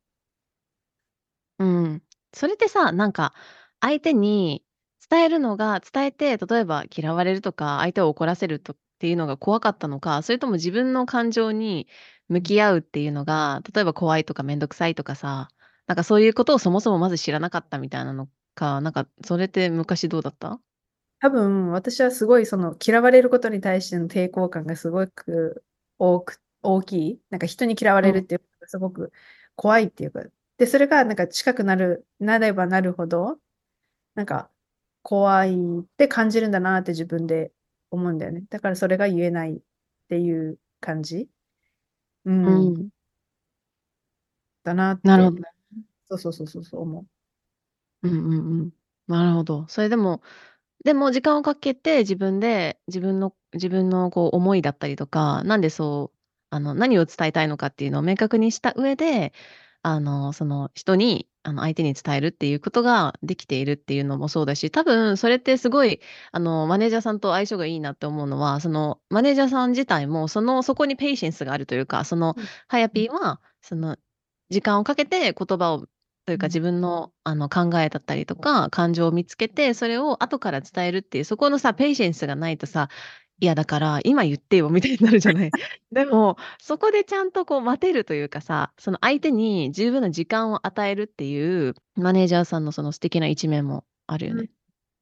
[1.59, 2.03] うん。
[2.33, 3.33] それってさ、なんか、
[3.79, 4.63] 相手に
[5.09, 11.87] 伝えるのが、伝えて、例えば嫌われるとか、相手を怒らせるとっていうのが怖かったのか、それとも自分の感情に
[12.29, 15.49] 向き合うっていうのが、例えば怖いとかめんどくさいとかさ、
[15.85, 20.59] なんかそういうことをそもそもまず知らなかったみたいなのか、なんかそれって昔どうだった？
[21.23, 25.63] 多分、私はすごいその嫌われることに対しての抵抗感がすごく
[25.97, 27.21] 多く大きい。
[27.29, 29.13] なんか人に嫌われるっていうのがすごく
[29.55, 30.21] 怖いっていうか。
[30.57, 33.39] で、それがなんか近くなる、なればなるほど、
[34.15, 34.51] なんか
[35.03, 37.53] 怖いって感じるんだなって自分で
[37.91, 38.43] 思うんだよね。
[38.49, 39.61] だからそれが言えないっ
[40.09, 41.29] ていう感じ。
[42.25, 42.31] う。
[42.31, 42.89] うんん。
[44.65, 45.07] だなって。
[45.07, 45.43] なるほどね。
[46.07, 47.05] そうそうそうそうそう思
[48.03, 48.71] うんうんうん。
[49.07, 49.67] なるほど。
[49.69, 50.21] それでも、
[50.83, 56.17] でも時間をかけて自分で自分の自分のこう思いだったりとか、なんでそう
[56.49, 59.33] あの何を伝えたいのかっていうのを明確にした上で、
[59.81, 72.41] あのその人にあの相手に伝えるっていうことができているっていうのもそうだし、多分それってすごいあのマネージャーさんと相性がいいなって思うのは、そのマネージャーさん自体もそのそこに patience があるというか、そのう。
[72.67, 73.97] はやぴーはその
[74.49, 75.87] 時間をかけて言葉を
[76.25, 82.89] というか自分のあの考えだったりとか感情を見つけてそれを後から伝えるっていうそこのさ patience がないとさ
[83.39, 85.51] いやだから今言ってよみたいになるじゃない
[85.91, 94.49] でもそこでちゃんとこう待てるというかさその相手に十分な時間を与えるっていうマネージャーさんのその素敵な一面もあるよね。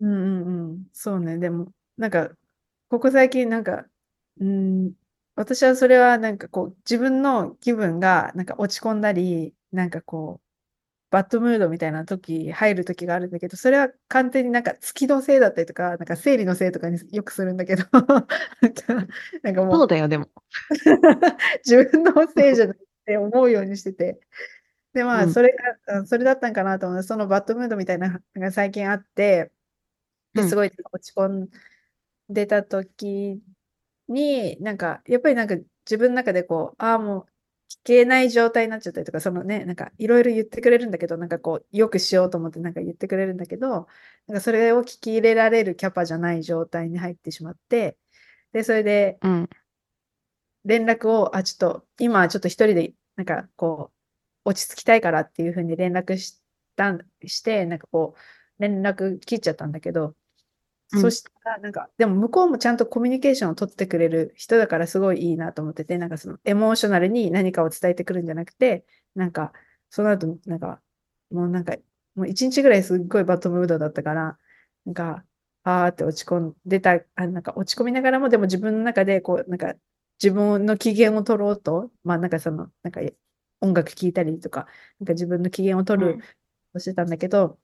[0.02, 0.88] うんうんうん。
[0.94, 1.38] そうね。
[1.38, 2.32] でも、なんか、
[2.90, 3.86] ここ最近なんか、
[4.40, 4.94] うん、
[5.36, 10.51] 私はそれはなんかこう、自分の気分がなんか落ち込んだり、なんかこう、
[11.12, 18.00] バッドムードみたいな時、入る時があるんだけど、それは完全になんか月のせいだったりとか、なんか生理のせいとかによくするんだけど、な
[18.70, 19.08] んか、
[19.44, 20.30] なんかもうそうだよでも。
[21.66, 24.20] 自分のせいじゃないって思うようにしてて。
[24.94, 25.50] で、まあ、うんそれ
[25.86, 27.04] が、うんそれだったんかなと思う。
[27.04, 29.52] そのバッドムードみたいなのが最近あって、
[30.34, 31.50] で、うんすごい落ち込ん
[32.30, 33.42] でた時
[34.08, 37.31] に、なんか、やっぱりなんか自分の中でこう、ああ、もう聞
[37.84, 43.88] けない状態になっちゃったりとか、そのね、なんかいろいろ言ってくれるんだけど、なんかこう、よくしようと思ってなんか言ってくれるんだけど、
[44.28, 47.98] なんかそれを聞き入れられるキャパじゃない状態に入ってしまって、
[48.54, 49.50] で、それで、うん。
[50.66, 53.92] 連絡を、あ、ちょっと、今ちょっと一人で、なんかこ
[54.46, 56.42] う、落ち着きたいからっていうふうに連絡し
[56.76, 60.16] たん、して、なんかこう、連絡切っちゃったんだけど、
[60.92, 61.02] うん。
[61.02, 69.54] そしたら、なんか、でも向こうもちゃんとコミュニケーションを取ってくれる人だからすごいいいなと思ってて、なんかそのエモーショナルに何かを伝えてくるんじゃなくて、なんか、
[69.90, 70.82] その後、なんか、
[71.32, 71.76] もうなんか、
[72.16, 74.38] もう一日ぐらいすっごいバッドムードだったから、
[74.86, 75.26] なんか、
[75.64, 79.74] あーって落ち込んでた、あ、なんか落ち込みながらも、でも自分の中で、こう、なんか、
[80.22, 83.02] 自分の機嫌を取ろうと、まあなんかその、なんか
[83.62, 84.68] 音楽聴いたりとか、
[85.00, 86.20] なんか自分の機嫌を取る
[86.74, 87.60] としてたんだけど、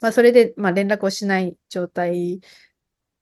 [0.00, 2.40] まあそれで、まあ連絡をしない状態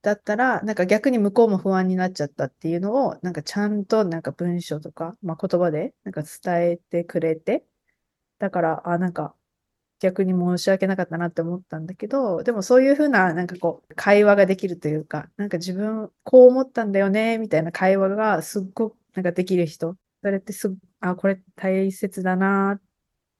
[0.02, 7.64] だったら、なんか逆に向こうも不安になっちゃったっていうのを、なんかちゃんとなんか文章とか、まあ言葉でなんか伝えてくれて、
[8.38, 9.34] だから、あ、なんか
[10.00, 22.82] 逆に申し訳なかったなって思ったんだけど、でもそういうふうな、なんかこう、会話ができるというか、なんか自分、こう思ったんだよね、みたいな会話がすっごくなんかできる人、それってすっ、あ、これ大切だなっ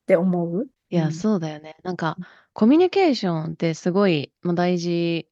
[0.07, 0.67] て思う。
[0.91, 1.77] いうや、んそうだよね。
[1.83, 2.17] なんか、
[2.59, 5.29] コミュニケーションってすごい、まあ、大事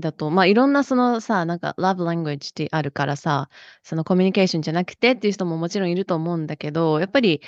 [0.00, 3.48] だと、まあ、いろんなそのさ、なんか、love language ってあるからさ、
[3.84, 7.40] そのコミュニケーションじゃなくてっていう人ももちろんいると思うんだけど、やっぱり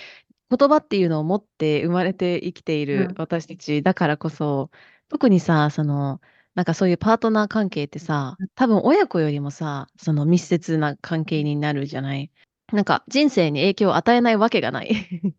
[0.56, 4.70] 言葉っていうのを持って生まれて生きているうん私たちだからこそ、
[5.08, 6.20] 特にさ、その、
[6.54, 12.30] なんかそういうパートナー関係ってさ、多分親子よりもさ、その密接な関係になるじゃない？
[12.72, 14.90] なんか人生に影響を与えないわけがない。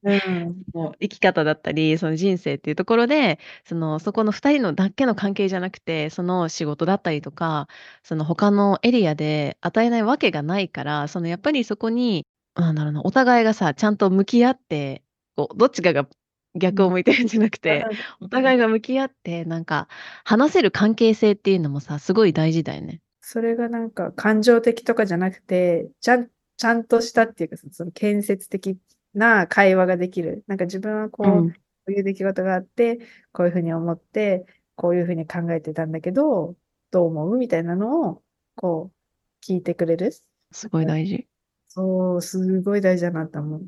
[0.04, 0.64] うん。
[0.74, 7.68] もう生き方だったり、その人生っていうところで、その、そこの2人のだけの関係じゃなくて、その仕事だったりとか、
[8.04, 15.04] その他のエリアで与えないわけがないから、そのやっぱりそこに、なんだろうな、お互いがさ、ちゃんと向き合って、
[15.36, 16.08] こう、どっちかが
[16.56, 17.86] 逆を向いてるんじゃなくて、
[18.22, 19.88] お互いが向き合って、なんか、
[20.24, 23.02] 話せる関係性っていうのもさ、すごい大事だよね。
[23.22, 26.30] それがなんか感情的とかじゃなくて、ちゃん、
[26.64, 28.78] ちゃんとしたっていうか、その建設的
[29.14, 30.46] な会話ができる。
[30.48, 31.54] なんか自分はこう、うん
[31.86, 33.00] こういう出来事があって、
[33.34, 34.46] こういうふうに思って、
[34.78, 36.56] こういうふうに考えてたんだけど、
[36.92, 38.24] どう思うみたいなのを、
[38.56, 40.14] こう、聞いてくれる。
[40.54, 41.28] すごい大事。
[41.68, 43.68] そう、すごい大事だなと思う。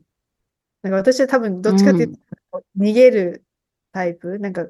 [0.81, 2.19] なんか私は多分どっちかっていうと、
[2.51, 3.43] こう逃げる
[3.91, 4.39] タイプ。
[4.39, 4.65] なんか、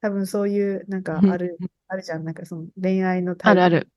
[0.00, 1.56] 多分そういう、なんかある、
[1.86, 2.24] あるじゃん。
[2.24, 3.62] なんかその恋愛のタイプ。
[3.62, 3.88] あるある。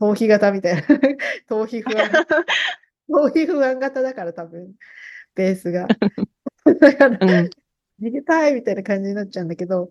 [0.00, 0.80] 逃避型みたいな。
[1.50, 2.10] 逃避不安。
[3.08, 4.74] 逃避不安型だから多分、
[5.34, 5.86] ベースが。
[6.80, 7.50] だから、うん。
[8.00, 9.90] 逃げたいみたいな感じになっちゃうんだけど、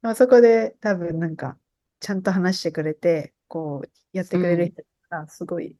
[0.00, 1.58] まあ、そこで多分なんか、
[2.00, 5.76] ちゃんと話してくれて、こう、やってくれる人がすごい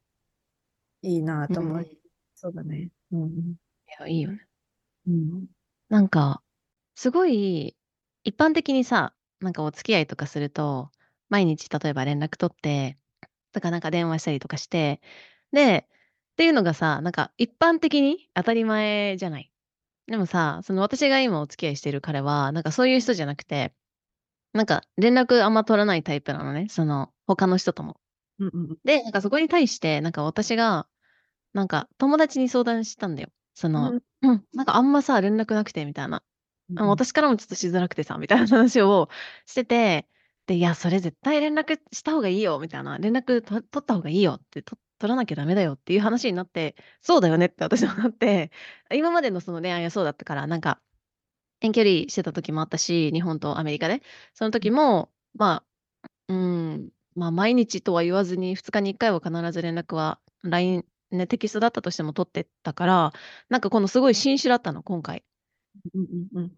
[1.02, 1.78] いいなと思う。
[1.78, 2.02] うん
[2.34, 2.90] そうだね。
[3.12, 3.28] うん。
[3.28, 3.56] い
[4.00, 4.40] や、いいよね。
[5.06, 5.46] うん。
[5.88, 6.42] なんか、
[6.96, 7.76] すごい、
[8.24, 10.90] 一般的にさ、なんかお付き合いとかすると、
[11.28, 12.98] 毎日例えば連絡取って、
[13.52, 15.00] とかなんか電話したりとかして、
[15.52, 15.86] で、
[16.32, 19.50] っていうのがさ、なんか一般的に当たり前じゃない？
[20.06, 23.72] でもさ、その私が今お付き合いしてる彼は、なんかそういう人じゃなくて、
[24.52, 27.96] なんか連絡あんま取らないタイプなのね、その他の人とも。
[28.38, 30.88] うんうんで、なんかそこに対して、なんか私が、
[31.54, 33.28] なんか友達に相談したんだよ。
[33.54, 36.22] その、うん、なんかあんまさ、連絡なくてみたいな。
[36.70, 39.10] うんあ私からもちょっとしづらくてさ、みたいな話を
[39.46, 40.06] してて、
[40.46, 42.98] で、いや、それ絶対連絡した方がいいよ、みたいな。
[42.98, 48.50] 連絡と取った方がいいよって、と取らなきゃダメだよっていう話になって、そうだよねって私はなって、
[48.92, 50.80] 今までのその恋愛はそうだったから、なんか、
[51.60, 54.02] 遠距離してた時もあったし、日本とアメリカで。
[54.34, 55.64] その時も、ま
[56.28, 63.12] あ、うん、まあ、毎日とは言わずに、2日に1回は必ず連絡は、LINE、ね、テキストだったとしても取ってったから、
[63.50, 65.24] なんかこのすごい新種だったの、今回。
[65.94, 66.02] うん
[66.34, 66.52] うんうん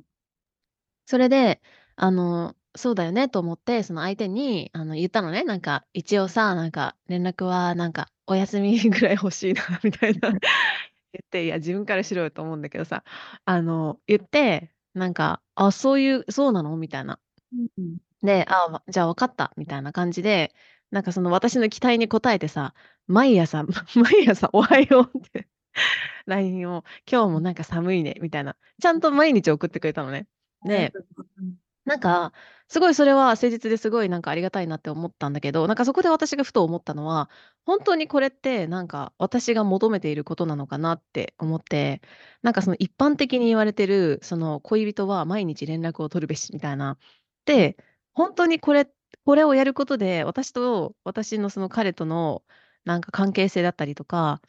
[1.07, 1.61] それで、
[1.97, 5.45] あの、そうだよねと思って、その相手にあの言ったのね。
[5.45, 10.31] なんか、一応さ、なんか、連絡は、なんか、お休みぐらい欲しいな、みたいな
[11.13, 13.05] 言って、いや、自分からしろよと思うんだけどさ、
[13.45, 16.77] あの、言って、なんか、あ、そういう、そうなの？
[16.77, 17.21] みたいな。
[17.53, 20.55] うんうんで、あ、わじゃあ分かった、みたいな感じで、
[20.91, 22.75] なんかその私の期待に応えてさ、
[23.07, 23.65] 毎朝、
[23.97, 25.49] 毎朝おはようって
[26.27, 28.57] LINE を、今日もなんか寒いね、みたいな。
[28.83, 30.27] ちゃんと毎日送ってくれたのね。
[30.65, 30.93] で、
[31.39, 31.57] うん
[31.87, 32.33] なんか、
[32.75, 37.31] すごいそれは誠実ですごいなんかありがたいなって思ったんだけど、なんかそこで私がふと思ったのは、
[37.65, 42.03] 本当にこれってなんか私が求めていることなのかなって思って、
[42.43, 46.99] なんかその一般的に言われてる、その恋人は毎日連絡を取るべしみたいな。
[47.45, 47.77] で、
[48.13, 48.91] 本当にこれ、
[49.25, 52.43] これをやることで、私と私のその彼との
[52.85, 54.43] なんか関係性だったりとか、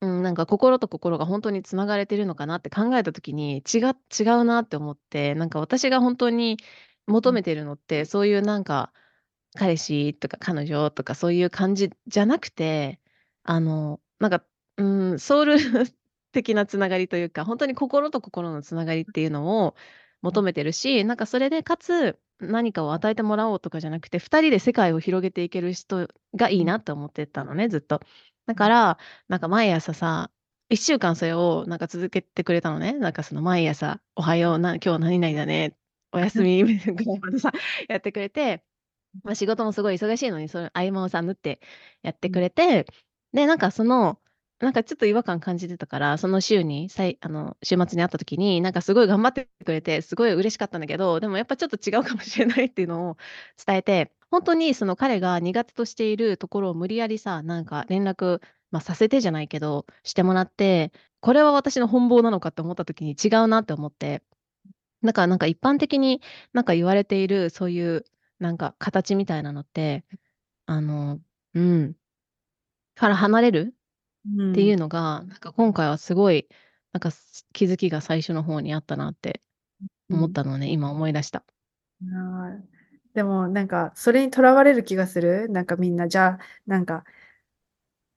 [0.00, 6.58] うん、なんか心と心が本当につながれてるのかなって考えた時に違違うなって思って、なんか私が本当に
[7.06, 8.92] 求めてるのって、そういうなんか、
[9.56, 13.00] 彼氏とか彼女とかそういう感じじゃなくて、
[13.42, 14.44] あの、なんか、
[14.76, 14.84] う
[15.14, 15.56] ん、ソウル
[16.32, 19.76] 的なつながりというか、本当に心と心のつながりっていうのを
[20.22, 28.00] 求めてるし、なんかそれでかつ何かを与えてもらおうとかじゃなくて、2人で世界を広げていける人がいいなって思ってたのね、ずっと。
[28.46, 28.98] だから、
[29.28, 30.30] なんか毎朝さ、
[30.68, 32.92] 1週間それをなんか続けてくれたのね。
[32.94, 35.76] なんかその毎朝、おはよう、な今日何々だね、
[36.12, 37.52] おやすみ ぐらいまでさ、
[37.88, 38.64] やってくれて、
[39.24, 41.60] まあ、仕事もすごい忙しいのに、その合間をさ、縫って
[42.02, 42.86] やってくれて、
[43.32, 44.20] で、なんかその、
[44.58, 53.16] なんかちょっと違和感感じてたから、その週に、さいあの週末に会った時に、なんかすごい頑張ってくれて、すごい嬉しかったんだけど、でもやっぱちょっと違うかもしれないっていうのを
[53.66, 58.40] 伝えて、本当にその彼が苦手としているところを無理やりさ、なんか連絡、
[58.70, 64.22] まあ、させてじゃないけど、してもらって、これは私の本望なのかって思った時に違うなって思って、
[65.06, 66.20] だからなんか一般的に
[66.52, 68.04] なんか言われているそういう
[68.38, 70.04] なんか形みたいなのって、
[70.66, 71.20] あの、
[71.54, 71.94] うん、
[72.94, 73.74] から離れる？
[74.36, 74.52] うん。
[74.52, 76.48] っていうのが、なんか今回はすごい、
[76.92, 77.10] なんか
[77.52, 79.40] 気づきが最初の方にあったなって
[80.10, 81.44] 思ったのね、今思い出した。
[83.14, 85.48] でもなんかそれにとらわれる気がする？
[85.48, 87.04] なんかみんなじゃあなんか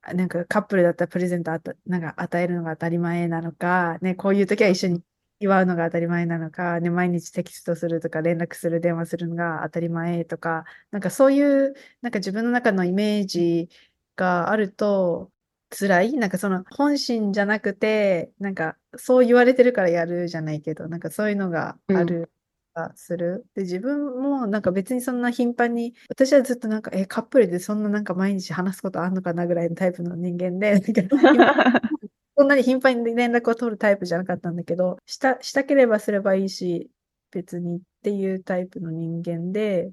[0.02, 5.02] あなんかカップルだったらプレゼントあたなんか与えるのが当たり前なのか、ね、こういう時は一緒に
[5.40, 13.70] 祝うのが当たり前なのか、ね、毎日テキストするとか連絡する電話するのが当たり前とかなんかそういうなんか自分の中のイメージ
[14.16, 15.32] があると
[15.72, 16.14] 辛い？
[16.14, 22.32] なんかその本心じゃなくてなんかそう言われてるからやるじゃないけどなんかそういうのがある。
[22.76, 23.46] がする。
[23.56, 30.80] で、自分もなんか別にそんな頻繁に、私はずっとなんか、え、カップルでそんななんか毎日話すことあんのかなぐらいのタイプの人間で、
[32.40, 36.90] そんなに頻繁に連絡を取るタイプじゃなかったんだけど、した、したければすればいいし、
[37.32, 39.92] 別にっていうタイプの人間で、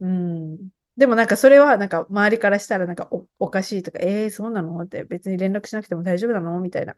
[0.00, 0.58] うん。
[0.96, 6.58] でもなんかそれはなんか周りからしたらなんかお、かしいとか、えー、そうなのって別に連絡しなくても大丈夫なの？
[6.58, 6.96] みたいな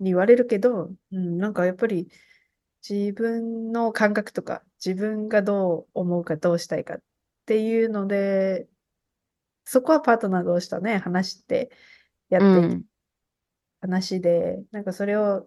[0.00, 2.08] 言われるけど、うん、なんかやっぱり
[2.88, 6.98] 自分の感覚とか自分がどう思うかどうしたいかっ
[7.46, 8.66] ていうので、
[9.64, 11.70] そこはパートナー同士とね、話して
[12.28, 12.82] やっていく。
[13.84, 15.46] 話で、なんかそれを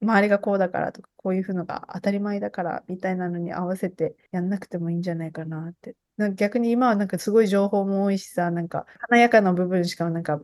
[0.00, 5.94] 周りがこうだからとか、こういうふうのが当たり前だからみたいなのに合わせてやんなくてもいいんじゃないかなって。
[6.16, 10.40] なんか逆に今はなんかすごい情報も多いしさ、なんか華やかな部分しかなんか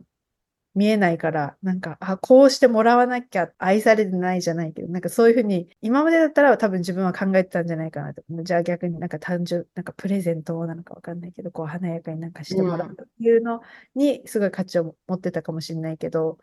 [0.75, 8.23] 見えないから、なんか、あ、こうしてもらわなきゃ愛されてないじゃないけど、なんかそういうふうに、今までだったら多分自分は考えてたんじゃないかなと。
[8.29, 13.61] じゃあ逆になんか単純、なんかプレゼントなのかわかんないけど、こう華やかになんかしてもらうっていうの
[13.95, 16.37] にすごい価値を持ってたかもしれないけど、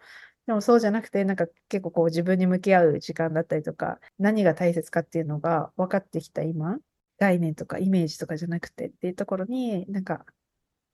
[0.47, 6.79] でもそうじゃなくて、なんか結構こう自分に向き合う時間だったりとか、何が大切かっていうのが分かってきた今、
[7.19, 10.25] 概念とかイメージとかじゃなくてっていうところに、なんか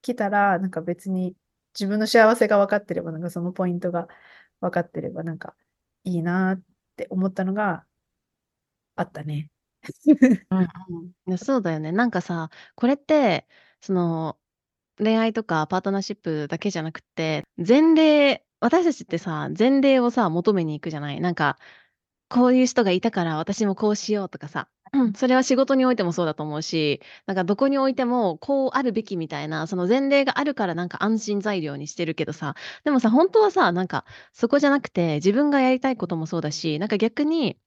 [0.02, 1.36] 来たら、なんか別に
[1.74, 4.08] 自分の幸せが分かってれば、なんかそのポイントが
[4.60, 5.56] 分かってれば、なんか
[6.04, 6.62] いいなっ
[6.96, 7.86] て思ったのが
[8.96, 9.50] あったね。
[11.26, 11.38] うん。
[11.38, 11.92] そうだよね。
[11.92, 13.46] なんかさ、これって、
[13.80, 14.38] その、
[14.98, 21.20] 恋愛とかパートナーシップだけじゃなくて、前例私たちってさ、前例をさ、求めに行くじゃない？
[21.20, 21.58] なんか、
[22.28, 32.54] こういう人がいたから私もこうしようとかさ、うん、それは仕事においてもそうだと思うし、なんかどこにおいてもこうあるべきみたいな、その前例があるからなんか安心材料にしてるけどさ、
[32.84, 37.58] でもさ、本当はさ、なんかそこじゃなくて自分がやりたいこともそうだし、なんか逆に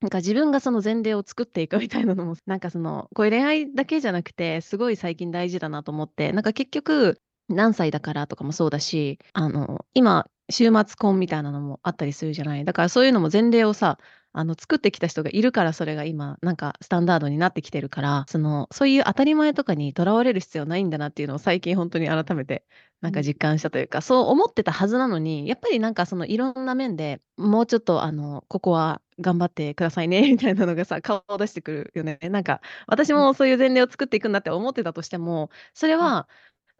[0.00, 7.20] なんか自分がその前例を作っていくみたいなのも、なんかその、こういう恋愛だけじゃなくて、すごい最近大事だなと思って、なんか結局、
[7.50, 12.64] 何歳だからとかもそうだし、あの、今、週末婚みたいなのもあったりするじゃない。
[12.64, 13.98] だからそういうのも前例をさ、
[14.32, 22.64] あの、作ってきた人がいるから、それが今、なんかスタンダードになってきてるから、その、そういう当たり前とかにとらわれる必要ないんだなっていうのを最近本当に改めて、
[23.00, 32.18] なんか実感したというか、そう思ってたはずなのに、やっぱりなんかそのいろんな面でもうちょっとあの、ここは頑張ってくださいね みたいなのがさ、顔を出してくるよね。
[32.30, 36.28] なんか、私もそういう前例を作っていくんだって思ってたとしても、それは、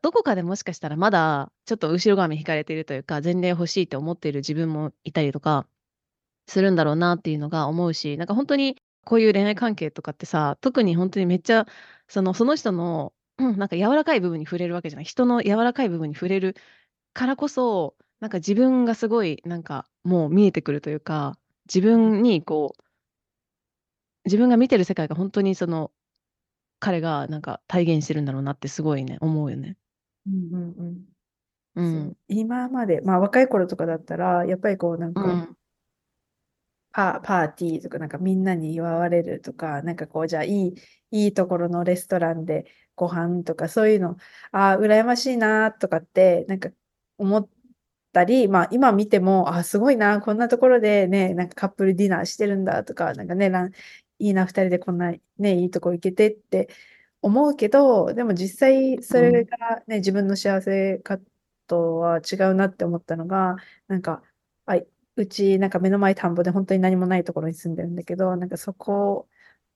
[0.03, 5.67] どこかでもしかしたらまだちょっと後ろ髪引かれているというか、前例欲しいって思っている自分もいたりとか
[6.47, 11.67] するんだろうなっていうのが思うし、なんか本当にこういう恋愛関係とかってさ、特に本当にめっちゃ、
[12.09, 15.05] そのその人の、うん、なんか柔らかい部分に触れるわけじゃない。
[15.05, 16.57] 人の柔らかい部分に触れる
[17.13, 21.37] からこそ、なんか自分がすごいなんかもう見えてくるというか、
[21.67, 22.83] 自分にこう
[24.25, 25.93] 自分が見てる世界が本当にその、
[26.79, 29.77] 彼がなんか体現してるんだろうなってすごいね、思うよね。
[30.27, 31.05] うんうんうん。
[31.77, 35.57] うそう、今まで、まあ若い頃とかだったら、やっぱりこうなんうか、ん。
[36.93, 40.75] パパーティーとかなんかみんなに祝われるとか、なんかこうじゃあいい、
[41.12, 42.66] いいところのレストランで
[42.97, 44.16] ご飯とかそういうの、
[44.53, 46.71] ああ、羨ましいなとかってなんか
[47.18, 47.49] 思っ
[48.12, 53.51] たり、まあ今見ても、あ、すごいな、こんなところでね、なんかカップルディナーしてるんだとか、なんかね、
[54.18, 56.68] いいな、二人でこんなね、いいとこ行けてって
[57.23, 61.18] 思うけど、でも実際それがね、自分の幸せか
[61.66, 63.57] とは違うなって思ったのが、
[63.89, 64.23] なんか、
[64.66, 64.77] あ、
[65.16, 69.29] うちなんか目の前田んぼで本当に何もないところに住んでるんだけど、なんかそこ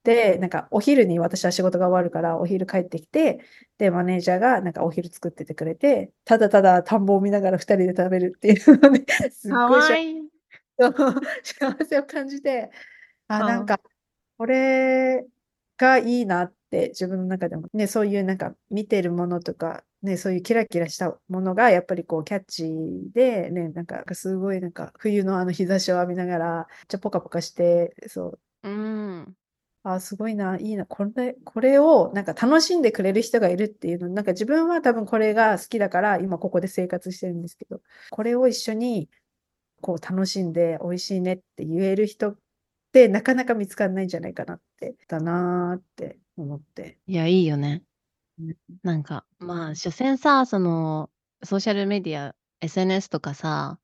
[0.04, 3.40] で、なんかお昼に私は仕事が終わるからお昼帰ってきて、
[3.78, 9.82] で、マネージャーがなんかお昼作っててくれて、ただただ田んぼを見ながら二人で食べるっていうので、 すっごい
[11.42, 12.70] 幸せを感じて、
[13.28, 13.80] あ、なんか、
[14.36, 15.24] これ
[15.78, 28.68] がいいなって自分の中でもね、そういうなんか見てるものとか、ね、そういうキラキラしたものがやっぱりこうキャッチーで、ね、なんかすごいなんか冬のあの日差しを浴びながら、ちょポカポカして、そう。
[28.68, 29.36] うん。
[29.82, 39.10] あ、すごいな、いいな、これ、これをなんか楽しんでくれる人がいるっていうの、なんか自分は多分これが好きだから今ここで生活してるんですけど、これを一緒に
[39.82, 42.38] こう楽しんで美味しいねって言える人っ
[42.92, 46.98] てなかなか見つかんないんじゃないかなって、だなーって思って。
[47.06, 47.82] いや、いいよね。
[48.82, 51.10] なんか、まあ、所詮さ、その、
[51.42, 53.78] ソーシャルメディア、SNS とかさ、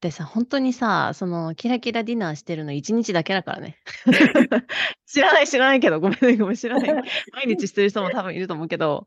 [0.00, 3.78] でさ、本当にさ、その、キラキラディナーしてるの1日だけだからね。
[5.06, 6.92] 知らない知らないけど、ごめんね、ごめん、知らない。
[7.32, 9.06] 毎日してる人も多分いると思うけど、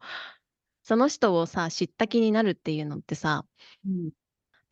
[0.83, 3.45] その人をさ、知った気になるっていうのってさ、
[3.85, 4.11] うん。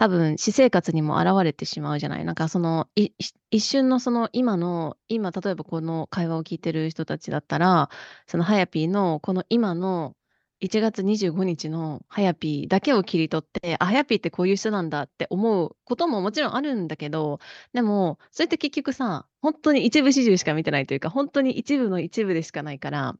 [0.01, 2.25] 多分私生活にも現れてしまうじゃない。
[2.25, 3.11] なんかその、い
[3.51, 7.91] 一瞬のその今の、今例えばこの会話を聞いてる人たちだったら、
[8.25, 10.15] そのはやぴーのこの今の
[10.59, 17.39] 1月25日のはやぴーだけを切り取って、あ、はやぴーってこういう人なんだって思うことももちろんあるんだけど、
[17.73, 23.15] でも、それって結局さ、本当に一部始終しか見てないというか、本当に一部の一部でしかないから、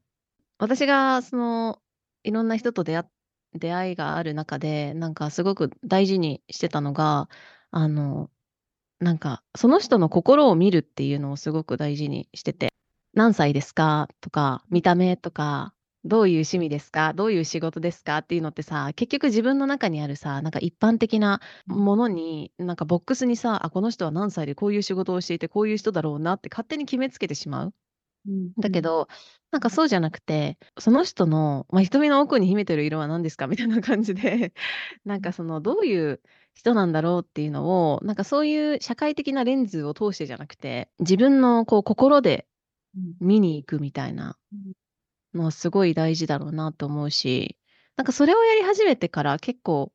[0.58, 1.80] 私がその、
[2.24, 3.06] いろんな人と出会っ
[3.54, 7.30] 出会いがある中で、なんかすごく大事にしてたのが、
[7.72, 8.30] あの、
[8.99, 12.70] なんかその人の心を見るっていうのをすごく大事にしてて、
[13.14, 15.74] 何歳ですかとか、見た目とか、
[16.04, 27.74] どういう趣味ですかどういう仕事ですかっていうのってさ、結局自分の中にあるさ、なんか一般的なものに、なんかボックスにさ、あ、この人は何歳でこういう仕事をしていて、こういう人だろうなって勝手に決めつけてしまう。
[28.28, 29.08] うん、だけど、
[29.52, 33.48] なんかそうじゃなくて、その人の、まあ、瞳の奥に秘めてる色は何ですか？
[33.48, 34.54] みたいな感じで、
[35.06, 36.22] なんかそのどういう
[36.54, 42.48] 人なんだろうっていうのを、なんかそういう社会的なレンズを通してじゃなくて、自分のこう心で
[43.20, 44.38] 見に行くみたいな
[45.34, 47.58] のはすごい大事だろうなと思うし、
[47.98, 49.94] なんかそれをやり始めてから結構、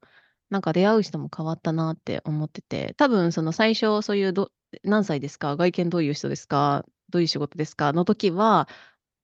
[0.51, 4.53] なんか出会う人も変わったなって思ってて、多分その最初そういうど
[4.85, 5.57] 何歳ですか？
[5.57, 6.85] 外見どういう人ですか？
[7.11, 7.93] どういう仕事ですか？
[7.93, 8.69] の時は、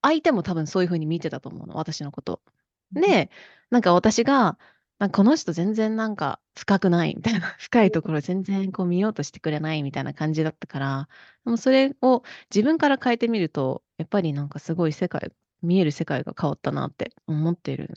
[0.02, 2.42] 相手も多分そういう風に見てたと思うの、私のこと。
[2.92, 3.30] で、
[3.70, 4.58] なんか私が、
[4.98, 11.08] なんかこの人全然なんか深くないみたいな、 深いところ全然こう見ようとしてくれないみたいな感じだったから、
[11.44, 12.22] でもそれを
[12.54, 17.94] 自分から変えてみると、やっぱりなんかすごい世界、見える世界が変わったなって思ってる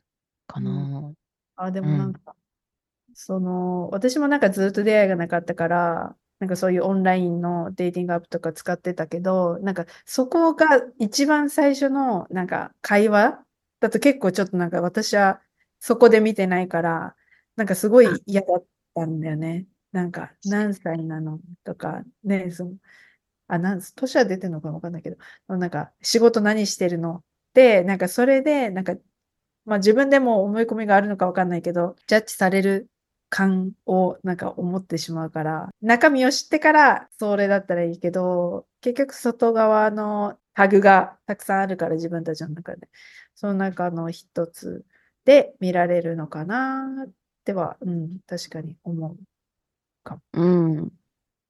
[0.48, 1.16] かな。
[1.56, 1.92] あ、でうん。
[1.92, 2.36] もなんか、
[3.14, 10.66] その、私もなんかずっと出会いがなかったから、なんかそういうオンラインのデーティングアップとか使ってたけど、なんかそこが
[11.00, 13.40] 一番最初のなんか会話
[13.80, 15.40] だと結構ちょっとなんか私は
[15.80, 17.16] そこで見てないから、
[17.56, 19.66] なんかすごいあ、嫌だったんだよね。
[19.92, 21.40] なんか何歳なの？
[21.64, 22.72] とか、ね、その、
[23.48, 25.18] あ、なん、年は出てるのかわかんないけど、
[25.48, 27.24] なんか仕事何してるの？
[27.54, 28.96] で、なんかそれで、なんか
[29.66, 32.90] まあ自分でも思い込みがあるのかわかんないけど、ジャッジされる
[33.30, 42.88] 感をなんか思ってしまうから、中身を知ってからそれだったらいいけど、結局外側のタグがたくさんあるから自分たちの中で、
[43.36, 44.86] その中の一つ
[45.26, 47.12] で見られるのかなっ
[47.44, 49.18] ては、うん、確かに思う
[50.04, 50.22] かも。
[50.34, 50.46] う
[50.82, 50.92] ん。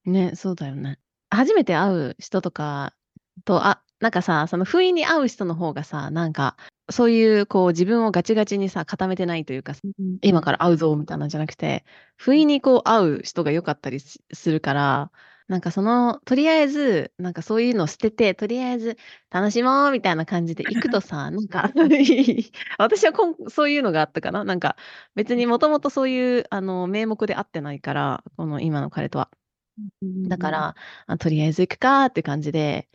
[0.05, 0.99] ね、そうだよね。
[1.29, 2.95] 初めて会う人とか
[3.43, 6.57] と、あ、なんかさ、その不意に会う人の方がさ、なんか、
[6.89, 11.85] そういうこう自分をガチガチにさ、固めてないというか、うん今から会うぞみたいなんじゃなくて、
[12.17, 15.11] 不意にこう会う人が良かったりしするから、
[15.47, 18.97] なんかその、とりあえず、なんかそういうのを捨てて、とりあえず
[19.29, 21.71] 楽しもうみたいな感じで行くとさ、 なんか
[22.79, 24.43] 私はこんそういうのがあったかな。
[24.43, 24.75] なんか
[25.15, 29.29] 別にもともとそういうあの名目で会ってないから、この今の彼とは。
[30.27, 30.75] だから、
[31.07, 32.89] あとりあえず行くかって感じで、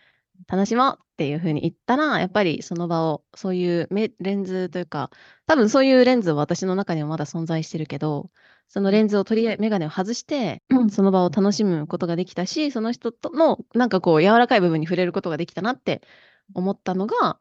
[0.49, 5.11] 楽しもうっていう風に言ったら、やっぱりその場を、そういうメレンズというか、
[5.47, 8.31] 多分そういうレンズは私の中にもまだ存在してるけど、
[8.69, 16.03] そのレンズを取りあえ、メガネを外して、その場を楽しむことができたし、その人との、なんかこう、柔らかい部分に触れることができたなって
[16.55, 17.39] 思ったのが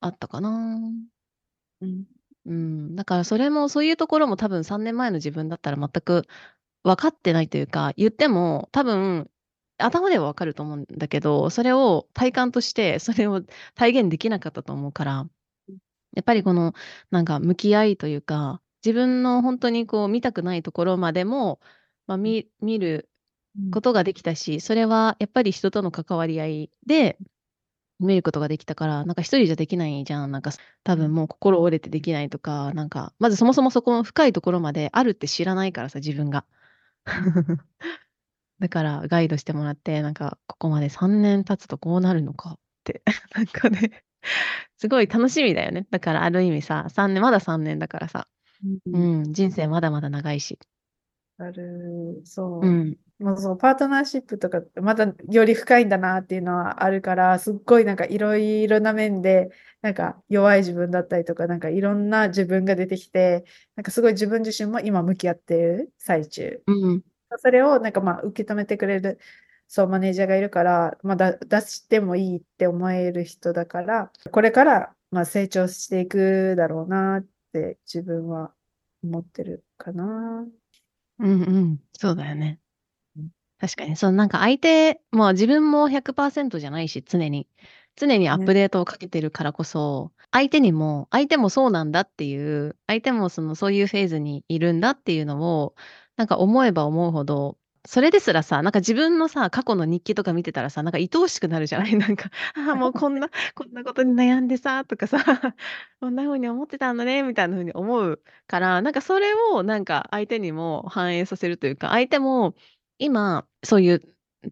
[0.00, 0.78] あったかな。
[1.80, 2.04] うん
[2.46, 2.96] うん。
[2.96, 6.26] だからそれも、そういうところも多分3年前の自分だったら全く
[6.84, 9.30] 分かってないというか、言っても多分
[9.82, 13.42] 頭では分かると思うんだけど、それを体感として、それを
[13.74, 15.28] 体現できなかったと思うから、
[16.14, 16.74] やっぱりこの、
[17.10, 21.60] なんか向き合いというか、自分の本当にこう見たくないところまでも、
[22.06, 23.08] まあ、見見る
[23.72, 27.18] ことができたし、それはやっぱり人との関わり合いで
[28.00, 30.30] 見ることができたから、なんか一人じゃできないじゃん。
[30.32, 30.50] なんか
[30.84, 36.44] 多分もう心折れてできないとか、なんか、まずそもそもそこの深いところまであるって知らないからさ、自分が。
[38.62, 43.02] だからガイドしてもらって、なんかここまで3年経つとこうなるのかって、
[43.34, 44.04] なんかね、
[44.78, 45.84] すごい楽しみだよね。
[45.90, 48.28] だからある意味さ、3年、まだ3年だからさ、
[48.86, 50.60] うんうん、人生まだまだ長いし。
[51.38, 52.70] ある、そうう。
[52.70, 59.50] ん、もうそう、パートナーシップとかまだより深いんだなっていうのはあるから、すっごいなんかいろいろな面で、
[59.80, 63.44] なんか弱い自分だったりとか、なんかいろんな自分が出てきて、
[63.74, 66.62] なんかすごい自分自身も今向き合っている最中。
[66.68, 67.02] うん、
[67.38, 69.18] それをなんかまあ受け止めてくれる、
[69.68, 78.52] そう、マネージャーがいるから、まあだ出してもいいって思える人だから、これからまあ成長していくだろうなって自分は
[79.02, 80.46] 思ってるかな。
[81.18, 82.58] うん、うん、そうだよね
[83.16, 83.28] うん。
[83.58, 87.48] 確かに、そう、なんか相手、まあ自分も100%じゃないし、常に。
[87.96, 95.74] 常にアップデートをかけてるからこそ、相手にも、相手もそうなんだっていう、相手もその、そういうフェーズにいるんだっていうのを、
[96.16, 101.94] なんか思えば思うほど、それですらさ、なんか自分のさ、過去の日記とか見てたらさ、なんか愛おしくなるじゃない？
[101.96, 105.18] なんか、ああ、もうこんな、こんなことに悩んでさ、とかさ、
[106.00, 112.54] こんな風に思ってたんだね、みたいな風に思うから、なんかそれをなんか相手にも反映させるというか、相手も
[112.98, 114.02] 今、そういう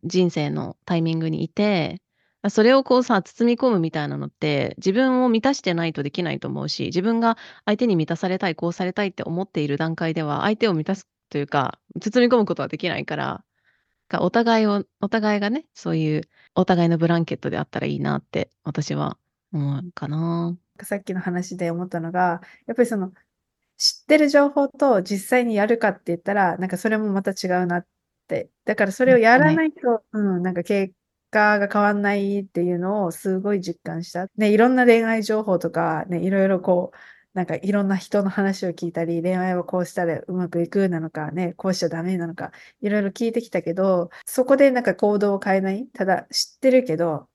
[0.05, 2.01] 人生のタイミングにいて、
[2.49, 7.37] それをこうさ、包み込むみたいなのって、自分を満たしてないとできないと思うし、自分が
[7.67, 13.45] 相手に満たされたい、こうされたいって思っている段階では、相手を満たすというか、包み込むことはできないから、
[14.09, 16.23] がお互いを、お互いがね、そういう、
[16.55, 19.17] お互いのブランケットであったらいいなって、私は
[19.53, 20.57] 思うかな。
[20.83, 23.13] さっきの話で思ったのが、やっぱりその
[23.81, 27.87] 知ってる情報と実際にやるかって言ったら、なんかそれもまた違うなっ
[28.29, 28.51] て。
[28.67, 30.95] だからそれをやらないと、うん、なんか結
[31.31, 34.29] 果が変わんないっていうのをすごい実感した。
[34.37, 36.97] ね、いろんな恋愛情報とか、ね、いろいろこう、
[37.35, 45.87] なんかいろんな人の話を聞いたり、恋愛はこうしたらうまくいくなのかね、こうしちゃダメなのか、いろいろ聞いてきたけど、そこでなんか行動を変えない？
[45.87, 47.29] ただ知ってるけど、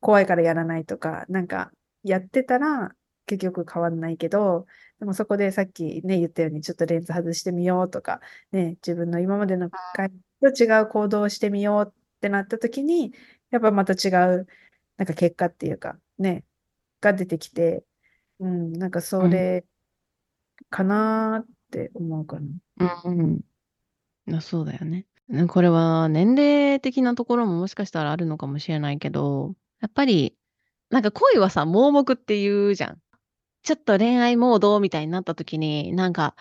[0.00, 1.70] 怖いからやらないとか、なんか
[2.02, 2.92] やってたら
[3.26, 4.66] 結局変わんないけど、
[4.98, 8.20] でもそこでさっきね、言ったようにちょっとレンズ外してみようとか、
[8.52, 13.12] ね、自分の今までの回と違う行動をしてみようってなった時に、
[13.50, 14.46] やっぱまた違う、
[14.96, 16.44] なんか結果っていうか、ね、
[17.00, 17.84] が出てきて、
[18.40, 19.64] うん、なんかそれ
[20.70, 22.38] かなって思うか
[22.76, 23.02] な。
[23.04, 23.40] うんうん。
[24.26, 25.06] まあそうだよね。
[25.28, 30.36] ねこれは年齢的なところももしかしたらあるのかもしれないけど、やっぱり、
[30.90, 33.02] なんか恋はさ、盲目って言うじゃん。
[33.62, 36.36] ちょっと恋愛モードみたいになった時に、なんか、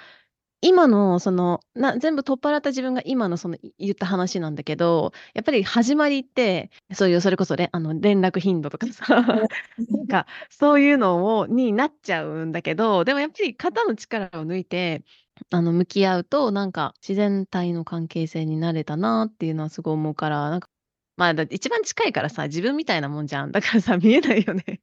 [0.67, 15.03] 今のその、な全部取っ払った自分が今のその言った話なんだけど、やっぱり始まりって、そういうそれこそれあの連絡頻度とかさ、なんかそういうのをになっちゃうんだけど、でもやっぱり肩の力を抜いて、
[15.51, 20.69] あの向き合うと、なんか自然体の関係性になれたなっていうのはすごい思うから、なんか、
[21.17, 23.51] まあだって一番近いからさ、自分みたいなもんじゃん。
[23.51, 24.81] だからさ、見えないよね。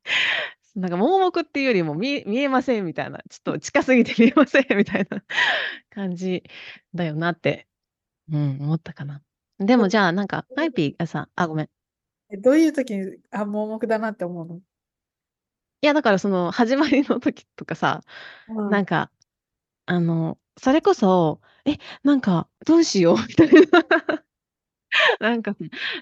[0.74, 5.22] なんか盲目っていうよりも見え見えませんみたいな、ちょっと近すぎて 見えませんみたいな
[5.90, 6.44] 感じ
[6.94, 7.68] だよなって、
[8.30, 9.22] うん、思ったかな。
[9.58, 11.68] でもじゃあなんか、マイピーがさ、あ、ごめん。
[12.30, 14.60] えどういう時に、あ、盲目だなって思うの？
[15.82, 18.02] いや、だからその始まりの時とかさ、
[18.48, 19.10] うんなんか、
[19.86, 24.24] あの、それこそ、え、なんか、どうしようみたいな。
[25.20, 25.54] なんか、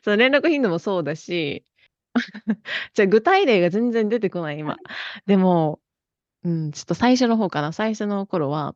[0.04, 1.64] その連絡頻度もそうだし、
[2.94, 4.76] じゃあ具体例が全然出てこない今。
[5.26, 5.80] でも、
[6.44, 7.72] うん、ちょっと最初の方かな。
[7.72, 8.74] 最初の頃は、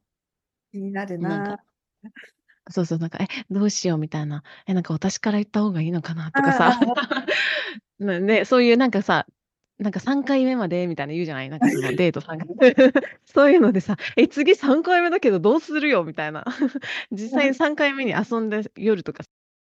[0.73, 1.65] 気になるなんな。
[2.71, 4.43] そうそう、なんか、え、どうしようみたいな。
[4.67, 6.81] え、なんか私から言った方がいいのかなとかあさ
[7.99, 9.27] ね、そういうなんかさ、
[9.79, 11.51] なんか3回目までみたいな言うじゃない？
[11.51, 12.47] なんかそのデート3回
[13.27, 16.45] そういうのでさ、え、次3回目だけどどうするよみたいな。
[17.11, 19.25] 実際に3回目に遊んで夜とか、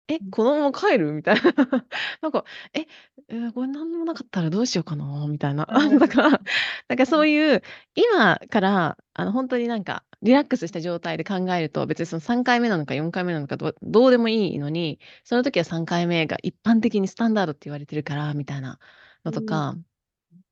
[0.10, 1.14] え、このまま帰る？
[1.14, 1.42] みたいな。
[2.22, 2.44] なんか、
[2.74, 2.82] え、
[3.30, 5.28] えーこれ何もなかったらどうしようかな？
[5.30, 5.66] みたいな。
[5.70, 6.30] うん だから、
[6.90, 7.62] なんかそういう、
[7.96, 18.80] 今から、あの、本当になんか、リラックスした状態で考えると、別にその3回目なのか4回目なのかどどうでもいいのに、その時は3回目が一般的にスタンダードって言われてるから、みたいな
[19.26, 19.78] のとか、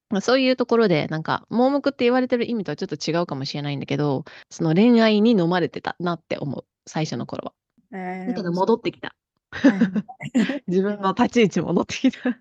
[0.09, 7.53] まあ、そういうところで、なんか、盲目って言われてる意味とはちょっと違うかもしれないんだけど、その恋愛に飲まれてたなって思う、最初の頃は。
[7.93, 9.15] えだけど戻ってきた。
[9.51, 9.75] は
[10.35, 12.29] い自分の立ち位置戻ってきた。
[12.29, 12.33] う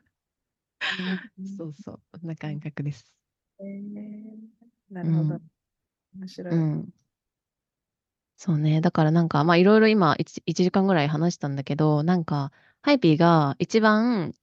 [1.42, 3.06] んそうそう、そんな感覚です。
[3.60, 5.40] えーなるほどうん。
[6.18, 6.54] 面白い。
[6.54, 6.88] うん。
[8.36, 8.80] そうね。
[8.80, 12.52] だからなんか、まあいろいろ今1、1時間ぐらい話したんだけど、なんか、
[12.82, 14.34] ハイピーが一番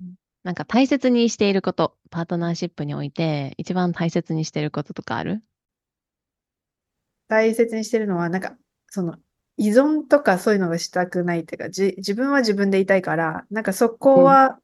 [0.00, 0.14] うん、
[0.44, 5.42] なんか大切にしていること、パートナーシップにおいて、一番大切にしていることとかある？
[7.28, 8.56] 大切にしてるのは、なんか、
[8.88, 9.18] その、
[9.56, 14.58] 依存とかそういうのがしたくないっていうか、じ、自分は自分でいたいから、なんかそこは、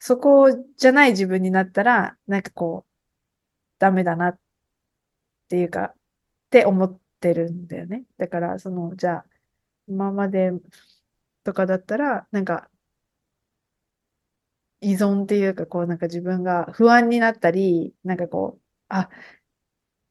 [0.00, 0.48] そこ
[0.78, 2.90] じゃない自分になったら、なんかこう、
[3.80, 4.38] ダメだなっ
[5.48, 5.94] ていうか、っ
[6.50, 8.04] て思ってるんだよね。
[8.18, 9.26] だから、その、じゃあ、
[9.88, 10.52] 今まで
[11.44, 12.70] とかだったら、なんか、
[14.80, 19.10] 依存っていうか、こう、なんか自分が不安になったり、なんかこう、あ、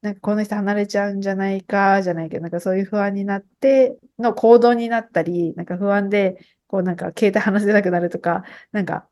[0.02, 6.38] なんかこの人離れちゃうんじゃないか、じゃないけど、なんかそういう不安になっての行動になったり、なんか不安で、
[6.68, 9.10] こうなんか携帯離せなくなるとか、 なんか、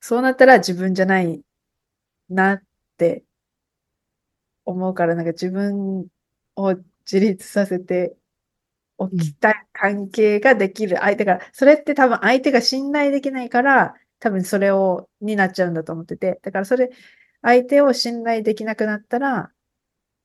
[0.00, 1.42] そうなったら自分じゃない
[2.30, 2.62] なっ
[2.98, 3.24] て
[4.64, 6.06] 思うから、なんか自分
[6.56, 6.74] を
[7.10, 8.16] 自立させて
[8.98, 16.90] おきたい関係ができる相手が、それって多分相手が信頼できないから、多分それを、になっちゃうんだと思ってて、だからそれ、
[17.42, 19.52] 相手を信頼できなくなったら、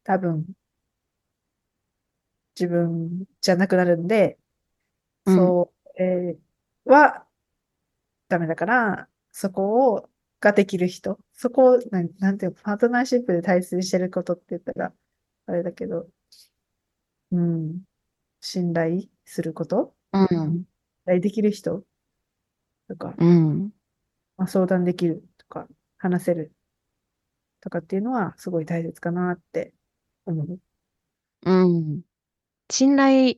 [0.06, 0.46] 多分、
[2.58, 4.38] 自分じゃなくなるんで、
[5.26, 5.36] うん。
[5.36, 7.26] そう、えーは、
[8.30, 14.94] ダメだから、そこを、ができる人、そこを、なん、なんていうの、パートナーシップで大切にしてることって言ったら、
[15.48, 16.08] あれだけど、
[17.32, 17.82] うん、
[18.42, 20.28] 信頼すること、うん。
[20.28, 20.68] 信
[21.06, 21.84] 頼できる人？
[22.88, 23.74] とか、うん。
[24.38, 26.54] まあ、相談できるとか、話せる
[27.62, 29.74] とかっていうのは、すごい大切かなって
[30.26, 30.60] 思う。
[31.44, 32.02] うん。
[32.72, 33.36] 信頼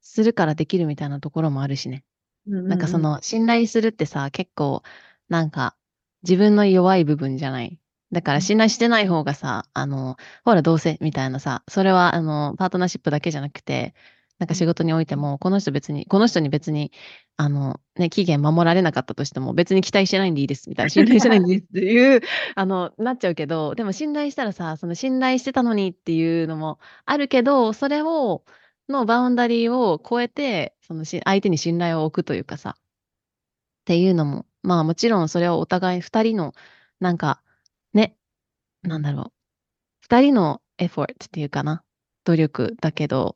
[0.00, 2.04] するからできるみたいなところもあるしね。
[2.46, 4.82] うんなんかその信頼するってさ、結構
[5.28, 5.76] なんか
[6.22, 7.78] 自分の弱い部分じゃない。
[8.12, 13.94] だから信頼してない方がさ、あの、ほらどうせみたいなさ、それはあの、パートナーシップだけじゃなくて、
[14.40, 16.92] なんか仕事においても、この人別に、この人に別に、
[17.36, 22.22] あの、ね、期限守られなかったとしても、別に期待してないんでいいです、みたいな、 信頼してないんでいいですっていう、
[22.54, 28.42] あの、なっちゃうけど、でも信頼したらさ、その信頼してたのにっていうのもあるけど、それを、
[28.88, 32.82] のバウンダリーを超えて、そのし相手に信頼を置くというかさ、っ
[33.84, 36.54] ていうのも、まあもちろんそれはお互い二人の、
[36.98, 37.42] なんか、
[37.92, 38.16] ね、
[38.82, 39.32] なんだろう、
[40.00, 41.84] 二人のエフォートっていうかな、
[42.24, 43.34] 努力だけど、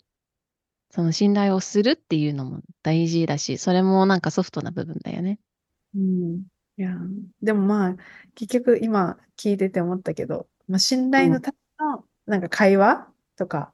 [0.95, 5.41] その信頼をするっていうのも大事だし、それもなんかソフトな部分だよね。
[5.93, 6.45] うん。
[6.77, 6.95] いや、
[7.43, 7.97] でもまあ、
[8.37, 13.73] 結局今聞いてて思ったけど、まあ、信頼のためのなんか会話とか、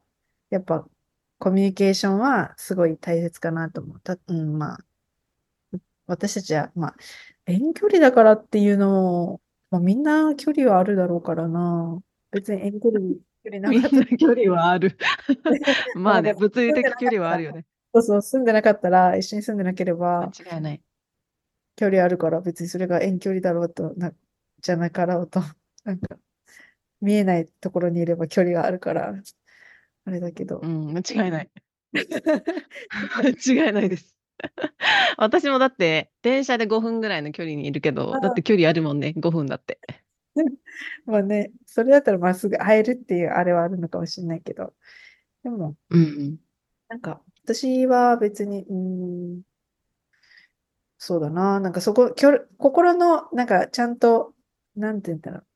[0.49, 0.89] やっぱ
[1.39, 4.01] コミュニケーションはすごい大切かなと思う。
[4.01, 4.79] た、うん、まあ、
[6.07, 6.97] 私たちは、まあ、
[7.45, 9.41] 遠距離だからっていうのも、
[9.71, 12.01] まあ、みんな距離はあるだろうからな。
[12.31, 13.05] 別に遠距離、
[13.45, 14.97] 距離なみんかったら、な 距離はある。
[15.95, 17.65] ま まあね、物理的距離はあるよね。
[17.93, 20.83] そうそう、住んでなかったら、一緒に住んでなけれ間ば、違いない。
[21.77, 24.13] 距離あるから、別にそれが遠距離だろうと、な、
[24.61, 25.41] じゃなかろうと、
[25.85, 26.19] なんか、
[27.01, 29.15] 見えないところにいれば距離があるから、
[30.05, 30.59] あれだけど。
[30.63, 31.51] うん、間違いない。
[31.93, 34.15] 間違いないです。
[35.17, 39.81] 私もだって、電車で5分ぐらいの距離にいるけど、だって距離あるもんね、5分だって。
[41.07, 44.75] まあね、それだったらまっすぐ会えるっていうあれはあるのかもしれないけど、
[45.45, 46.39] でも、うん。
[46.89, 48.75] なんか、私は別に、うー
[49.39, 49.43] ん、
[50.99, 54.35] そうだな、なんかそこ、きょ心の、なんかちゃんと、
[54.77, 55.47] なんて言うんだろう。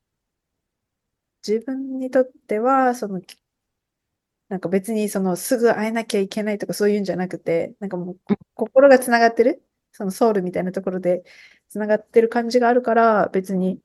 [1.46, 3.36] 自分にとっては、その、き
[4.48, 9.62] なんか別にそのすぐ会えなきゃいけないとかそういうんじゃなくて、なんかもうこ心がつながってる、
[9.92, 11.24] そのソウルみたいなところで
[11.68, 13.80] つながってる感じがあるから、別に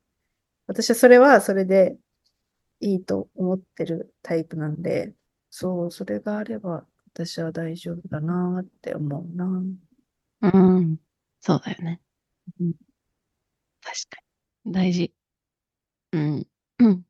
[0.69, 1.97] 私はそれはそれで
[2.81, 5.13] いいと思ってるタイプなんで、
[5.49, 9.45] そう、それがあれば私は大丈夫だなって思うな。
[10.41, 10.49] う
[10.81, 10.97] ん。
[11.41, 12.01] そうだよね。
[12.61, 12.73] うん
[13.83, 14.21] 確か
[14.65, 14.71] に。
[14.73, 15.13] 大事。
[16.11, 16.47] うん。
[16.79, 17.03] うん。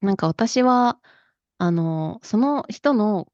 [0.00, 1.00] なんか私は、
[1.58, 3.32] あの、その人の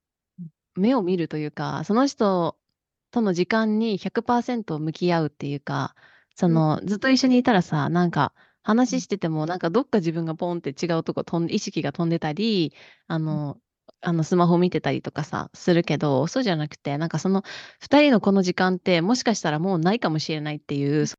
[0.77, 2.59] 目を見るというか、その人
[3.11, 5.95] との時間に100%向き合うっていうか、
[6.37, 8.35] そうんの、ずっと一緒にいたらさ、なんか、
[8.69, 12.75] 話してても、なんかどっか自分がポンって違うとこ飛んで、意識が飛んでたり、
[13.09, 13.59] あの、
[14.03, 17.43] あのスマホ見てたりとかさ、するけど、そうじゃなくて、なんかその
[17.81, 21.17] 2人のこの時間って、もしかしたらもうないかもしれないっていう、そ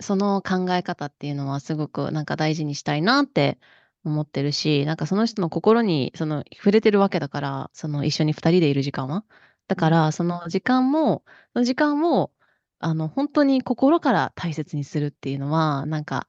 [0.00, 3.58] その考え方っていうのはすごくなんか大事にしたいなって
[4.04, 9.24] 思ってるし、なんかその人の心にその触れてるわけだから、その一緒に2人でいる時間は。
[9.68, 12.32] だから、その時間も、その時間を、
[12.80, 16.28] あの、本当に心から大切にするっていうのは、なんか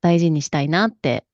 [0.00, 1.26] 大事にしたいなって、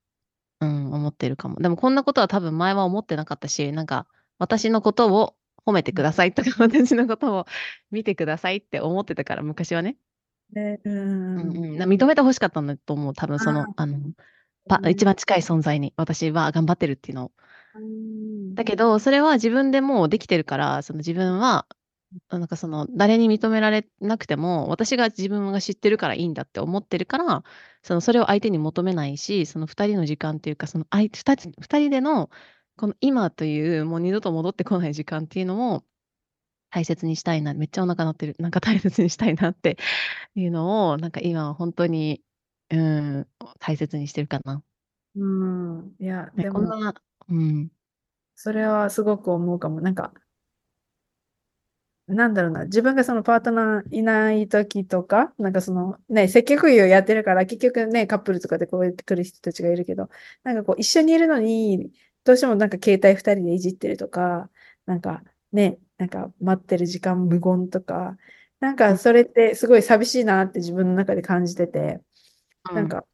[0.61, 1.57] うん、思ってるかも。
[1.57, 4.07] でもこんなことは多分前は思ってなかったし、なんか
[4.39, 5.35] 私のことを
[5.67, 7.47] 褒めてくださいとか、私のことを
[7.91, 9.97] 見てくださいって思ってたから、昔はね。
[10.53, 11.57] ね、ううんん。
[11.57, 13.15] うん、な認めて欲しかったんだと思う。
[13.15, 13.99] 多分その、あの、
[14.91, 17.33] 一番近い存在に、私は頑張ってるっていうのを。
[17.77, 21.67] うんだけど、それは自分でもうできてるから、その自分は、
[22.31, 27.45] なんかその、誰に認められなくても、私が自分が知ってるからいいんだって思ってるから、
[27.83, 32.31] その、それを相手に求めないし、その二人の時間っていうか、その、あい二人二人での、
[32.77, 35.85] この今という、もう二度と戻ってこない時間っていうのを
[36.71, 39.79] 大切にしたいな、めっちゃお腹鳴ってる、なんか大切にしたいなって
[40.35, 42.23] いうのを、なんか今は本当に、
[42.71, 43.29] うん、
[43.61, 44.63] 大切にしてるかな。
[45.17, 45.95] うん。
[46.01, 46.95] いや、ね、でも、こんな、
[47.29, 47.71] うん。
[48.35, 49.81] それはすごく思うかも。
[49.81, 50.13] なんか、
[52.07, 60.11] なんだろうな、自分がそのパートナーいない時とか、なんかそのね、接客業やってるから、結局ね、カップルとかでこうやって来る人たちがいるけど、
[60.43, 61.93] なんかこう一緒にいるのに、
[62.25, 64.51] どうしてもなんか携帯二人でいじってるとか、
[64.87, 68.17] なんかね、なんか待ってる時間無言とか、
[68.61, 72.01] なんかそれってすごい寂しいなって自分の中で感じてて、
[72.73, 73.07] なんか、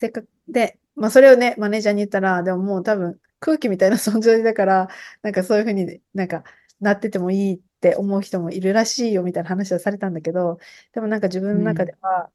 [0.00, 4.88] せっかく、で、まあそれをね、マネージャーに言ったら、でももう多分空気みたいな存在だから、
[5.22, 6.44] なんかそういうふうになんか
[6.80, 10.58] なっててもいいって思う人もいるらしいよみたいな話はされたんだけど、
[10.92, 12.30] でもなんか自分の中では、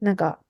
[0.00, 0.40] なんか、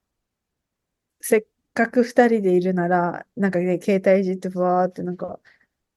[1.20, 5.40] せっかく二人でいるなら、なんかね、携帯いじってふわーってなんか、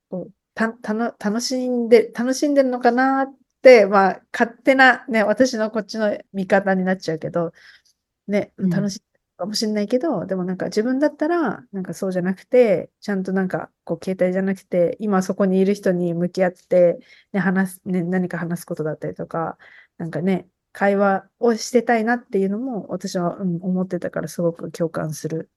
[0.09, 7.53] こう、た、たの、楽しんで、楽しんでるのかなって、まあ、勝手なね、私のこっちの見方になっちゃうけど、
[8.27, 8.69] ね、うん。
[8.69, 9.03] 楽しい
[9.37, 16.99] かもしれないけど、でもなんか自分だったら、なんかそうじゃなくて、ちゃんとなんか、こう、携帯じゃなくて、今そこにいる人に向き合って、
[17.33, 19.57] ね、話す、ね、何か話すことだったりとか、
[19.97, 25.49] なんかね、会話をしてたいなっていうのも、私は、うん、思ってたからすごく共感する。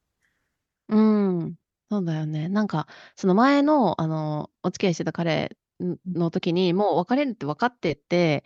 [0.89, 1.57] うん、
[1.91, 2.49] そうだよね。
[2.49, 5.57] なんか、その前の、あの、お付き合いしてた彼
[6.07, 8.45] の時に、もう別れるって分かってて、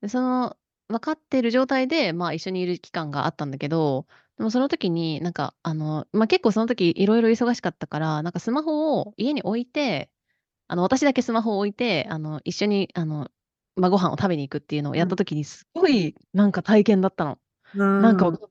[0.00, 0.56] で、その
[0.88, 4.06] 分かってる状態で、まあ、一緒にいる期間があったんだけど、
[4.38, 10.10] でもその時に、なんか、あの、まあ、結構その時いろいろ忙しかったから、なんかスマホを家に置いて、
[10.68, 13.30] あの、私だけスマホを置いて、あの、一緒に、あの、
[13.76, 17.38] まあ、ご飯を食べに行くっていうのをやった時に、すごいなんか体験だったの。
[17.98, 18.50] なんかわかん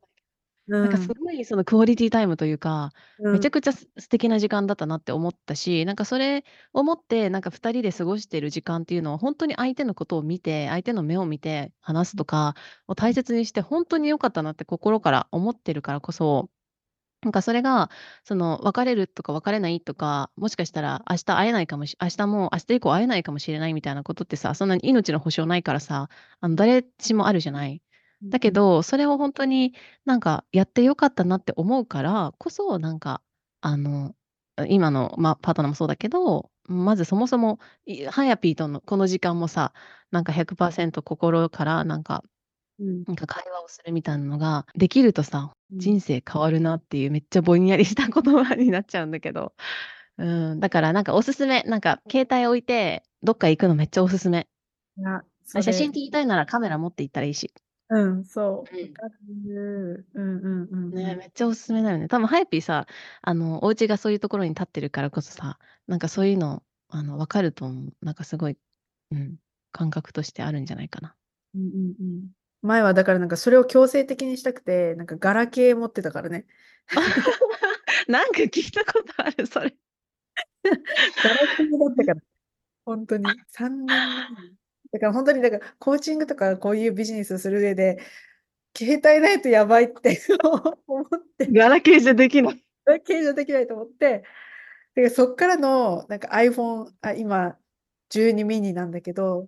[0.79, 12.55] なん、かすごいそのクオリティタイムというか、うん、めちゃくちゃす素敵な時間だったなって思ったし、なんかそれをもって、なんか2人で過ごしてる時間っていうのは、本当に相手のことを見て、相手の目を見て話すとか
[12.87, 16.49] を大切にして、本当に良かったなって心から思ってるからこそ、
[17.23, 17.89] なんかそれが、
[18.23, 26.09] その別れるとか別れないとか、もしかしたら明日会えないかもし、明日も明日以降会えないかもしれないみたいなことってさ、そんなに命の保証ないからさ、
[26.39, 27.81] あの誰しもあるじゃない。
[28.23, 29.73] だけど、それを本当に
[30.05, 33.21] なんかやってよかったなって思うからこそ、なんか、
[33.61, 34.15] あの、
[34.67, 39.73] 今の、まあ、パートナーもそうだけど、まずそもそも、いハヤピーとのこの時間もさ、
[40.11, 42.23] なんか100%心からなんか、
[42.79, 49.53] うんなんか会話をするみたいなのができるとさ、うん人生変わるなっていうめっちゃぼんやりした言葉になっちゃうんだけど、
[50.17, 54.47] うん、だからなんかおすすめ、なんか携帯置いてどっか行くのめっちゃおすすめ。
[55.45, 57.53] 写真撮りたいならカメラ持って行ったらいいし。
[57.93, 58.77] うん、そう。
[58.77, 60.07] うんわかる。
[60.13, 60.91] うんうんうん。
[60.91, 62.07] ね、めっちゃおすすめだよね。
[62.07, 62.87] 多分、ハヤピーさ、
[63.21, 67.93] あの、お家がそういうところに立ってるからこそさ、なんかそういうの、あの、わかると思う。
[68.01, 68.57] なんかすごい、
[69.11, 69.35] うん、
[69.73, 71.15] 感覚としてあるんじゃないかな。
[71.53, 72.29] うんうんうん。
[72.61, 76.45] 前はだからなんかそれを強制的にしたくて、なんかガラケー持ってたからね。
[78.07, 79.75] なんか聞いたことある、それ。
[80.63, 82.21] ガラケーだったから。
[82.85, 83.25] 本当に。
[83.49, 84.60] 3年前に。
[84.91, 87.99] だから本当に、だからコーチングとかこういうビジネスをする上で、
[88.77, 90.19] 携帯ないとやばいって
[90.87, 91.05] 思っ
[91.37, 92.65] て、ガラケーじゃできない。
[92.85, 94.23] ガラケーじゃできないと思って、
[94.95, 97.57] でそっからのなんか iPhone、あ、今
[98.11, 99.47] 12ミニなんだけど、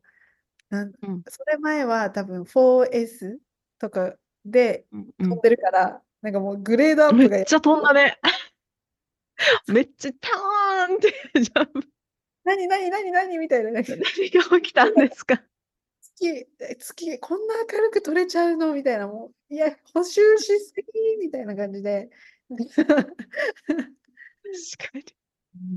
[0.69, 3.39] なんうんそれ前は多分 4S
[3.79, 4.15] とか
[4.45, 8.19] でうん飛んでるから、なんかもうグレードアップがめっちゃ飛んだね。
[9.67, 11.92] めっちゃターンってジャンプ。
[12.45, 13.95] 何何何何みたいな、何が
[14.59, 15.41] 起きたんですか？
[16.15, 18.73] 月、月、こんな明るく撮れちゃうの？
[18.73, 22.09] みたいな、もう、いや、補修しすぎみたいな感じで、
[22.55, 22.93] 確か
[24.97, 25.03] に。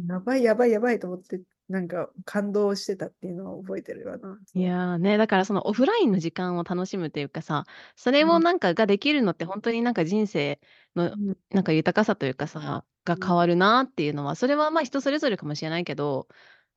[0.08, 4.38] やばいやばいやばいと思って、なんか感動してたっていうのを覚えてるわな。
[4.54, 7.64] いやーね、だからそのオフラインの時間を楽しむというかさ、
[7.94, 10.60] それうんをなんかができるのって本当になんか人生
[10.94, 11.36] のうん。
[11.50, 16.26] なんか豊かさというかさ、が変わるなっていうのは、それはまあ人それぞれかもしれないけど、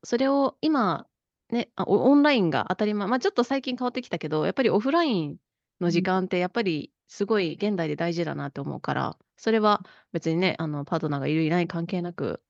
[0.04, 1.06] それを今、
[1.50, 5.38] ね、あオオンラインが当たり前、まあちょっと最近変わってきたけど、やっぱりオフライン
[5.80, 9.82] の時間ってやっぱりすごい現代で大事だなって思うから、それは
[10.12, 12.42] 別にね、あのパートナーがいるいない関係なく、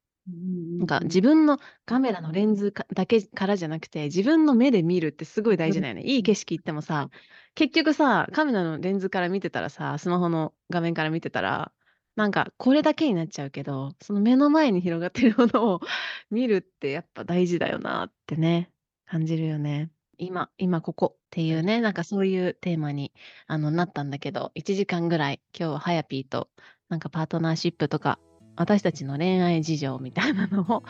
[0.79, 6.03] なんか自分のカメラのレンズかだけからじゃなくて、自分の目で見るってすごい大事だよね。
[6.05, 7.11] いい景色行ってもさ、
[7.55, 11.73] 結局さ、カメラのレンズから見てたらさ、スマホの画面から見てたら、
[12.17, 15.81] なんかこれだけになっちゃうけど、その目の前に広がってるものを
[16.31, 18.71] 見るってやっぱ大事だよなってね、
[19.07, 19.91] 感じるよね。
[20.19, 23.13] 今、今ここっていうね、なんかそういうテーマに
[23.47, 26.49] あのなったんだけど、1時間ぐらい今日はハヤピーと
[26.89, 28.19] なんかパートナーシップとか
[28.57, 30.83] 私たちの恋愛事情みたいなのを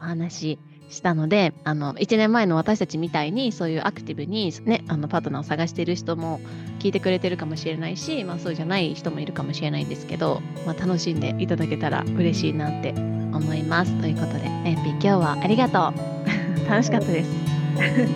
[0.00, 6.40] お話ししたので、あの1年前の私たちみたいにそういうアクティブに、ね、あのパートナーを探している人も
[6.78, 14.00] 聞いてくれてるかもしれないし、まあ、そうじゃない人もいるかもしれないんですけど、まあ、楽しんでいただけたら嬉しいなって思います。
[14.00, 16.16] ということで、エンピ今日はありがとう。
[16.68, 17.30] 楽しかったです。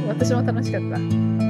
[0.08, 1.49] 私も楽しかった。